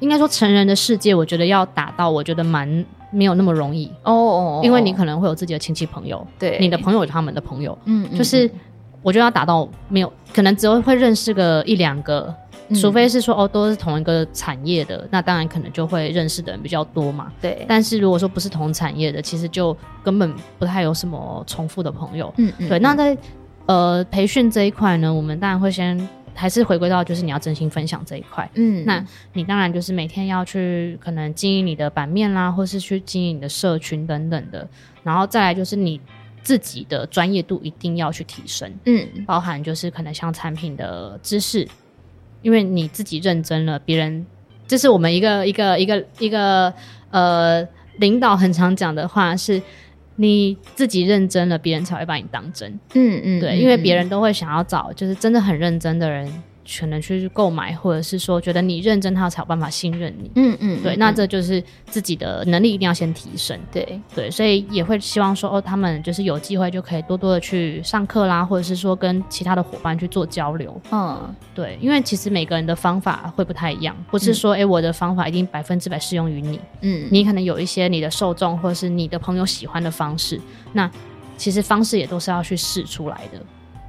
[0.00, 4.60] 应该说成人的世界，我觉得要打到，我觉得蛮没有那么容易哦，哦。
[4.62, 8.50] 因为你可能会有自己的亲戚朋友，对，你的朋友有他们的朋友，嗯，就是
[9.00, 12.34] 我觉得要打到没有，可能只会会认识个一两个。
[12.74, 17.32] 除非是说哦，都是同一个产业的，那当然可能就会认识的人比较多嘛。
[17.40, 17.64] 对。
[17.68, 22.32] 但是如果说不是同产业的，其实就根本不太有什么重复的朋友。
[22.36, 22.68] 嗯嗯。
[22.68, 22.78] 对。
[22.78, 23.16] 那在
[23.66, 28.48] 呃培训这一块呢，我们当然会先还是回归到就是你要真心分享这一块。
[28.54, 28.84] 嗯。
[28.84, 34.68] 那你当然就是每天要去可能经营你的版面啦，或是去经营你的社群等等的，
[35.02, 36.00] 然后再来就是你
[36.42, 38.72] 自己的专业度一定要去提升。
[38.86, 39.06] 嗯。
[39.26, 41.68] 包含就是可能像产品的知识。
[42.42, 44.26] 因为你自己认真了，别人
[44.66, 46.72] 这是我们一个一个一个一个
[47.10, 47.66] 呃
[47.98, 49.60] 领导很常讲的话，是
[50.16, 52.70] 你自己认真了，别人才会把你当真。
[52.94, 56.30] 嗯嗯，对，因为别人都会想要找就是真的很认真的人。
[56.78, 60.30] 可能去购买，或者是说觉得你认真，他才有办法信任你。
[60.36, 63.58] 嗯嗯，对，那这就是自己的能力一定要先提升。
[63.72, 70.80] 对对，所以也会希望说，哦，他们就是有机会就可以多多的去上课啦，或者是说跟其他的伙伴去做交流。
[70.90, 76.60] 嗯，对，因为其实每个人的方法会不太一样，不是说，哎、嗯，我的方法一定百分之百适用于你。
[76.82, 80.40] 嗯，你可能有一些你的受众或者是你的朋友喜欢的方式，
[80.72, 80.90] 那
[81.36, 83.40] 其实方式也都是要去试出来的。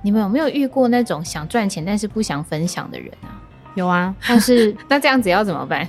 [0.04, 3.42] 你们有没有遇过那种想赚钱但是不想分享的人啊？
[3.74, 5.88] 有啊， 但是 那这样子要怎么办？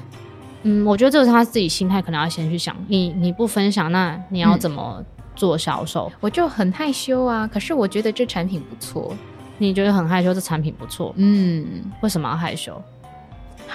[0.62, 2.74] 嗯，我觉得这是他自己心态，可能要先去想。
[2.88, 5.04] 你你不分享，那你要怎么
[5.36, 6.08] 做销售？
[6.10, 7.46] 嗯，我就很害羞啊。
[7.46, 9.14] 可是我觉得这产品不错，
[9.58, 11.12] 你觉得很害羞，这产品不错。
[11.16, 12.80] 嗯，为什么要害羞？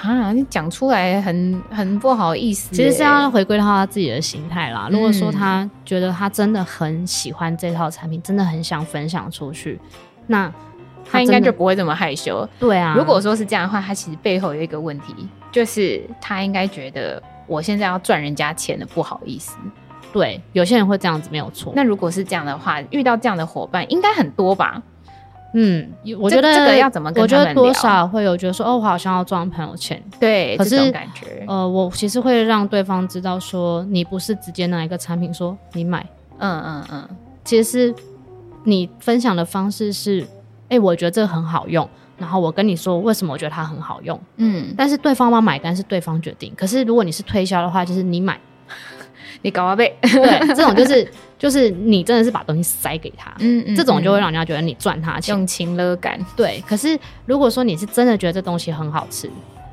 [0.02, 2.74] 啊，你讲出来很很不好意思。
[2.74, 4.88] 其实是要回归到他自己的心态啦。
[4.92, 9.80] 如果说他觉得他真的很喜欢这套产品，真的很想分享出去。
[10.30, 10.48] 那
[11.04, 12.48] 他，他应该就不会这么害羞。
[12.60, 19.58] 对啊，如果说是这样的话，他其实背后有一个问题，就是他应该觉得我现在要赚人家钱的，不好意思。
[20.14, 21.74] 对，有些人会这样子，没有错。
[21.76, 24.80] 那如果是这样的话，遇到这样的伙伴，应该很多吧？
[25.56, 27.12] 嗯，我觉得这，个要怎么？
[27.16, 30.00] 我觉得多少会有觉得说，哦，我好像要赚朋友钱。
[30.20, 36.06] 对，可是这种感觉，呃，我其实会让对方知道说，你不是直接拿一个产品说你买，
[36.38, 37.10] 嗯嗯嗯，
[37.44, 37.96] 其实是。
[38.64, 40.22] 你分享的方式是，
[40.64, 41.88] 哎、欸，我觉得这个很好用，
[42.18, 46.54] 然后我跟你说为什么我觉得它很好用，嗯，但是对方要买单是对方决定。
[46.56, 48.40] 可是如果你是推销的话，就是你买，
[49.42, 56.20] 你搞啊呗，对，这种就是 就是你真的是把东西塞给他，嗯，嗯，这种就会让人家觉得你赚他钱，用情勒感。
[56.36, 59.30] 对，可是如果说你是真的觉得这东西很好吃，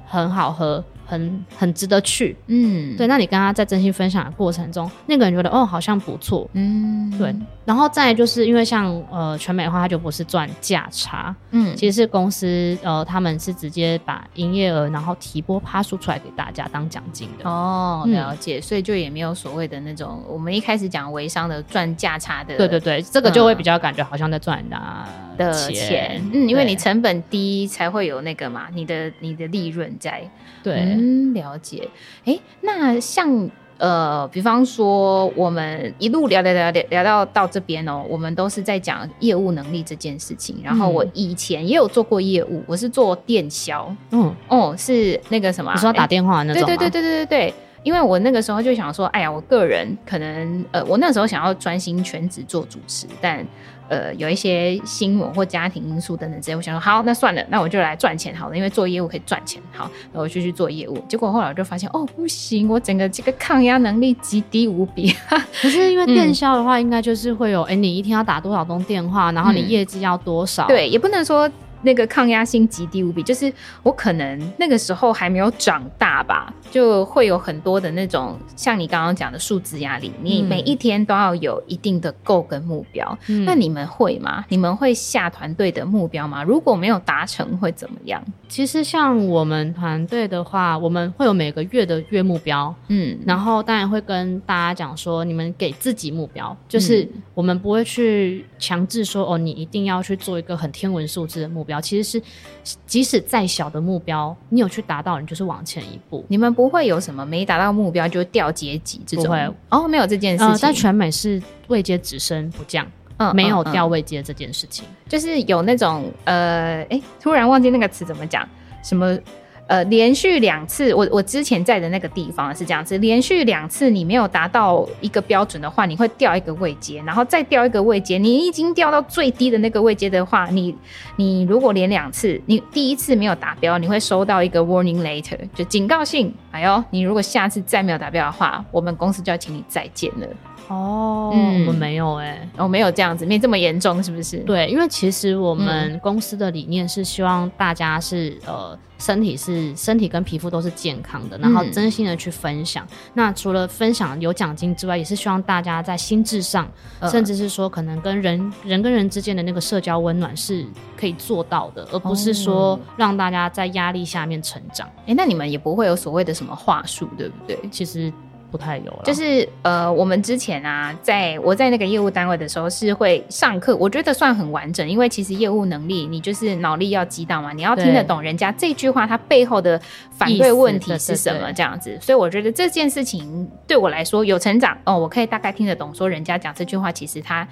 [0.07, 0.83] 很好喝。
[1.07, 3.07] 很很值得去，嗯，对。
[3.07, 7.35] 那你跟他在真心分享的过程中，那个人觉得哦，好像不错，嗯，对。
[7.65, 17.49] 然后再就是因为像呃全美的话，他就不是赚价差，嗯，其实是公司呃他们是直接把营业额然后提拨趴数出来给大家当奖金的。
[17.49, 18.59] 哦，了解。
[18.59, 25.05] 嗯，所以就也没有所谓的那种我们一开始讲微商的赚价差的，对对对，这个就会比较感觉好像在赚人家
[25.37, 30.23] 的钱，嗯，因为你成本低才会有那个嘛，你的你的利润在，
[30.67, 30.81] 对。
[30.81, 31.89] 嗯，了解。
[32.25, 33.49] 哎、欸，那像
[33.79, 40.57] 呃，比方说，我们一路聊聊聊聊聊到到这边哦，我们都是在讲业务能力这件事情。
[40.65, 43.95] 然后我以前也有做过业务，我是做电销。
[44.11, 45.73] 嗯，哦，是那个什么？
[45.73, 46.65] 你说打电话那种？
[46.67, 47.55] 对对对对对对对。
[47.87, 53.47] 因为我那个时候就想说，哎呀，我个人可能呃，我那时候想要专心全职做主持，但。
[53.89, 59.63] 呃，有一些新闻或家庭因素等等之类，我想说好，那算了，那我就来赚钱好了，因为做业务可以赚钱。
[59.73, 60.99] 好，那我就去做业务。
[61.09, 65.15] 结果后来我就发现，哦，不行，我整个这个抗压能力极低无比。
[65.63, 70.67] 可是因为电销的话，应该就是会有，哎、嗯，你一天要打多少通电话，然后你业绩要多少？
[70.67, 71.49] 对，也不能说。
[71.87, 73.53] 那个抗压性极低无比，就是
[73.85, 83.17] 我可能那个时候还没有长大吧，就会有很多的那种像你刚刚讲的数字压力，你每一天都要有一定的 goal 跟目标。
[83.29, 84.45] 嗯、那你们会吗？
[84.49, 86.43] 你们会下团队的目标吗？
[86.43, 88.21] 如果没有达成会怎么样？
[88.49, 101.76] 其实像我们团队的话，我们会有每个月的月目标，嗯，然后当然会跟大家讲说，你们给自己目标，就是我们不会去强制说哦，你一定要去做一个很天文数字的目标。
[101.81, 102.21] 其实
[102.65, 106.25] 是，即使再小的目标，你有去达到，你就是往前一步。
[106.29, 109.27] 你们不会有什么没达到目标就掉阶级这种？
[109.27, 110.49] 不会哦，没有这件事情。
[110.49, 112.87] 呃、在全美是位阶只升不降，
[113.19, 118.49] 嗯，没有掉位阶这件事情，就是有那种呃，哎，突然忘记那个词怎么讲，
[118.83, 119.19] 什么？
[119.67, 128.17] 呃，连续两次，我我之前在的那个地方是这样子，连续两次你没有达到一个标准的话，你会掉一个位阶，然后再掉一个位阶。
[128.17, 130.73] 你已经掉到最低的那个位阶的话，你
[131.17, 136.33] 你如果连两次，你第一次没有达标，你会收到一个 warning letter，就警告信。
[136.53, 140.29] 哎呦，你如果下次再没有达标的话，我们公司就要请你再见了。
[140.69, 144.39] 哦，嗯，我们没有哎、欸，哦，没有这样子，没这么严重，是不是？
[144.39, 152.85] 对，因为其实我们公司的理念是希望大家是呃身体是身体跟皮肤都是健康的，然后真心的去分享。
[152.87, 164.87] 嗯、那除了分享有奖金之外，也是希望大家在心智上，呃、甚至是说可能跟人人跟人之间的那个社交温暖是可以做到的，而不是说让大家在压力下面成长。
[164.89, 167.57] 哎、哦欸，那你们也不会有所谓的什么话术，对不对？
[167.71, 168.13] 其实。
[168.51, 179.81] 不太有了，就是呃，我们之前啊，在我在那个业务单位的时候是会上课，我觉得算很完整，因为其实业务能力你就是脑力要激荡嘛，你要听得懂人家这句话它背后的
[180.11, 187.47] 反对问题是什么这样子，所以我觉得这件事情对我来说有成长哦，我可以大概听得懂，说人家讲这句话其实他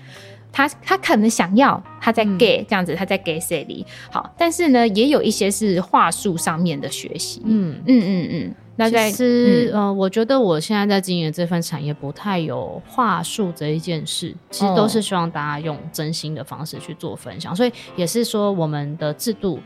[0.53, 7.83] 他他可能想要他在给、嗯、这样子，他在 gay 谁里好，但是呢，也有一些是话术上面的学习，嗯。
[7.87, 8.55] 嗯嗯嗯。
[8.77, 19.61] 那其实，嗯、呃，我觉得我现在在经营这份产业不太有话术这一件事，其实都是希望大家用真心的方式去做分享，哦、所以也是说我们的制度，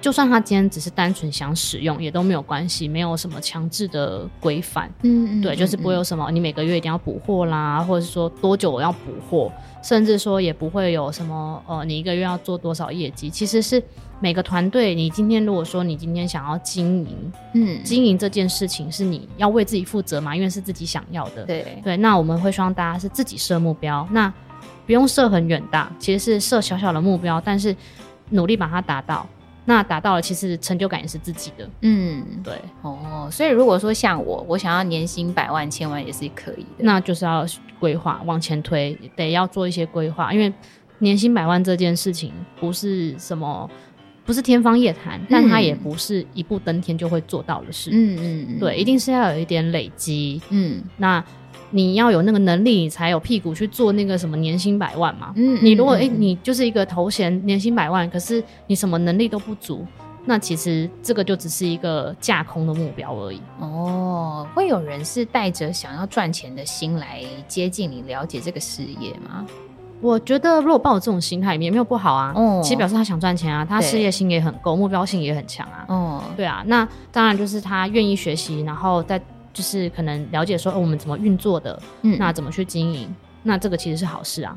[0.00, 13.82] 就算他今天只是单纯想使用，也都没有关系，没有什么强制的规范，嗯，嗯，对，就是不会有什么你每个月一定要补货啦，或者是说多久我要补货，甚至说也不会有什么呃，你一个月要做多少业绩，其实是。
[14.20, 21.96] 每个团队，你今天如果说你今天想要经营，嗯，经营这件事情是你要为自己负责嘛，因为是自己想要的，对对。
[21.98, 24.28] 那我们会希望大家是自己设目标，那
[24.86, 27.76] 不用设很远大，其实是设小小的目标，但是
[28.30, 29.24] 努力把它达到。
[29.68, 32.54] 那达到了，其实成就感也是自己的，嗯，对。
[32.80, 37.44] 哦，所以如果说像我，我想要年薪百万、千万也是可以的，那就是要
[37.78, 40.50] 规划往前推，得要做一些规划，因为
[41.00, 43.70] 年薪百万这件事情不是什么。
[44.24, 47.88] 不是天方夜谭，但它也不是一步登天就会做到的事。
[47.94, 50.38] 嗯嗯嗯，对，一定是要有一点累积。
[50.50, 51.24] 嗯，那
[51.70, 55.32] 你要有那个能力，你才有屁股去做那个什么年薪百万嘛。
[55.36, 59.86] 嗯，你如果诶、欸，你就是一个头衔年薪百万，可是你什么能力都不足，
[60.24, 63.40] 那其实这个就只是一个架空的目标而已。
[63.60, 69.46] 哦，会有人是带着想要赚钱的心来接近你，了解这个事业吗？
[70.00, 72.32] 我觉得如果抱有这种心态也没有不好啊。
[72.36, 75.84] 哦，其实表示他想赚钱啊，他事业心也很够，目标性也很强啊。
[75.88, 79.20] 哦，对啊，那当然就是他愿意学习，然后再
[79.58, 83.12] 就是可能了解说，哦，我们怎么运作的，嗯，那怎么去经营。
[83.42, 84.56] 那这个其实是好事啊。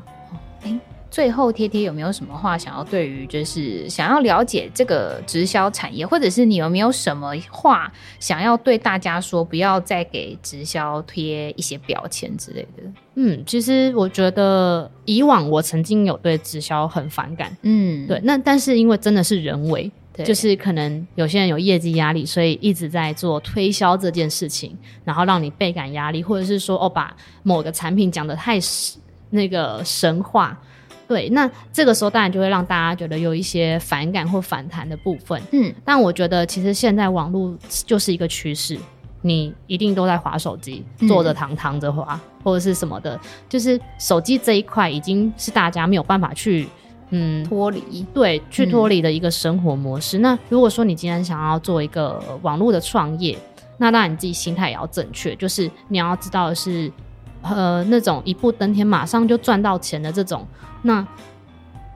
[0.62, 0.78] 欸
[1.10, 12.82] 最后，贴贴有没有什么话想要对于就是想要了解这个直销产业，或者是你有没有什么话想要对大家说，不要再给直销贴一些标签之类的？
[13.16, 28.58] 嗯，其实我觉得以往我曾经有对直销很反感，嗯，对，那但是因为真的是人为，对，就是可能有些人有业绩压力，所以一直在做推销这件事情，然后让你倍感压力，或者是说哦，把某个产品讲的太
[29.30, 30.58] 那个神话。
[31.08, 35.40] 对，那这个时候当然就会让大家觉得有一些反感或反弹的部分。
[35.50, 37.54] 嗯，但我觉得其实现在网络
[37.84, 38.78] 就是一个趋势，
[39.20, 46.66] 你一定都在划手机，坐着躺躺着滑，或者是什么的，就是手机这一块已经是大家没有办法去
[47.12, 50.18] 嗯脱离，对，去脱离的一个生活模式。
[50.18, 50.22] 嗯。
[50.22, 53.38] 那如果说你今天想要做一个网络的创业，
[53.78, 56.92] 那当然你自己心态也要正确，就是你要知道的是。
[57.44, 60.46] 呃，那种一步登天，马上就赚到钱的这种，
[60.82, 61.04] 那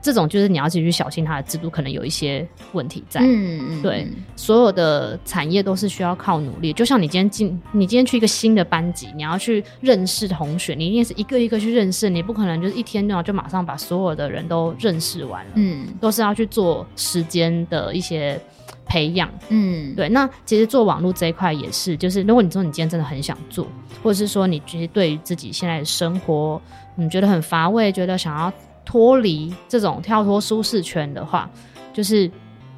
[0.07, 3.19] 这种就是你要自己去小心，它的制度可能有一些问题在。
[3.19, 6.71] 嗯嗯，对，所有的产业都是需要靠努力。
[6.71, 15.51] 就像你今天进，你今天去一个新的班级，你要去认识同学，你一定是一个一个去认识，你不可能就是一天就马上把所有的人都认识完了。
[15.55, 18.39] 嗯，都是要去做时间的一些。
[18.89, 23.67] 培养，嗯，对，那其实做网络这一块也是，就是如果你说你今天真的很想做，
[24.01, 26.61] 或者是说你其实对于自己现在的生活，
[26.95, 28.49] 你觉得很乏味，觉得想要
[28.87, 31.49] 脱离这种跳脱舒适圈的话，
[31.93, 32.31] 就是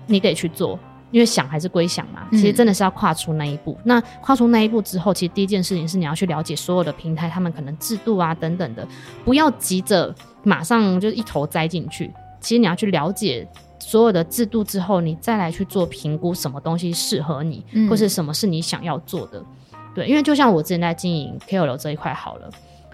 [0.07, 0.79] 你得去做，
[1.11, 3.73] 因为想还是归想嘛，其实真的是要跨出那一步。
[3.73, 3.81] 嗯。
[3.85, 8.87] 那跨出那一步之后，其实第一件事情是你要去了解所有的平台，他们可能制度啊等等的，
[9.23, 13.47] 不要急着马上就一头栽进去，其实你要去了解。
[13.81, 19.41] 所有的制度之后，你再来去做评估，什么东西适合你，嗯，或是什么是你想要做的，
[19.95, 22.49] 对，因为就像我之前在经营 KOL 这一块好了，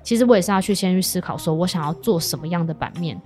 [0.05, 3.19] 其实我也是要去先去思考，说我想要做什么样的版面，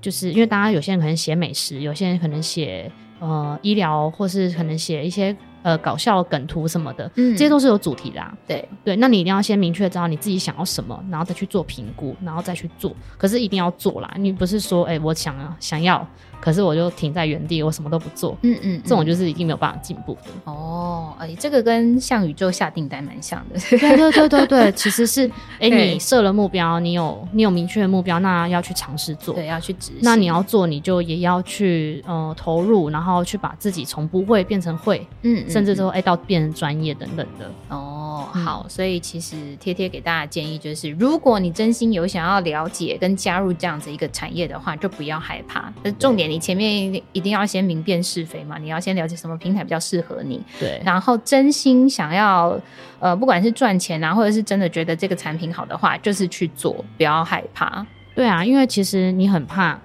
[0.00, 8.66] 就是因为大家有些人可能写美食，有些人可能写呃医疗，或是可能写一些呃搞笑梗图什么的，嗯，这些都是有主题的啊，对。
[8.82, 16.08] 对，那你一定要先明确知道你自己想要什么，然后再去做评估，然后再去做，可是一定要做啦，你不是说哎、欸、我想要想要。
[16.42, 18.36] 可是我就停在原地，我什么都不做。
[18.42, 20.30] 嗯嗯，嗯，这种就是一定没有办法进步的。
[20.44, 23.60] 哦，哎、欸，这个跟向宇宙下订单蛮像的。
[23.70, 25.28] 对对对对对， 其实是，
[25.60, 30.00] 哎、欸，你设了目标，你有你有明确的目标，那要去尝试做，对，要去执行。
[30.02, 37.48] 那你要做，你就也要去呃投入，然后去把自己从不会变成会，嗯，嗯，甚至说哎、欸、到变成专业等等的。
[37.68, 38.01] 哦，
[38.32, 45.72] 好，所以其实贴贴给大家建议就是，如果你真心有想要了解跟加入这样子一个产业的话，就不要害怕。
[45.98, 46.28] 重点。
[46.28, 52.58] 你前面一定要先明辨是非嘛，你要先了解什么平台比较适合你，对，然后真心想要，
[52.98, 57.86] 呃，不管是赚钱啊，或者是真的觉得这个产品好的话，就是去做，不要害怕。
[58.14, 59.78] 对啊，因为其实你很怕。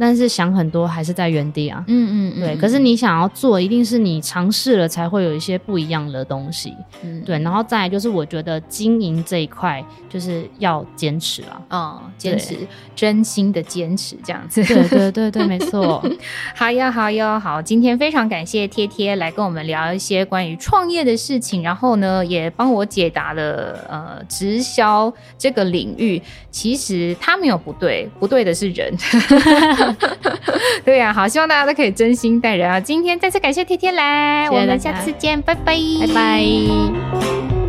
[0.00, 2.56] 但是想很多还是在原地啊，嗯嗯，对。
[2.56, 7.38] 可是你想要做，一定是你尝试了才会有一些不一样的东西，嗯，对。
[7.40, 12.56] 然后再来就是，我觉得经营这一块就是要坚持啊，哦，坚持，
[12.96, 14.64] 真心的坚持这样子。
[14.64, 16.02] 对对对对，没错。
[16.56, 26.20] 好呀好呀好，今天非常感谢贴贴来跟我们聊一些关于创业的事情，然后呢也帮我解答了呃直销这个领域，
[26.50, 28.96] 其实他没有不对，不对的是人。
[30.84, 32.80] 对呀、啊，好，希望大家都可以真心待人啊！
[32.80, 37.59] 今天再次感谢天天来，谢谢，我们下次见，拜拜，拜拜。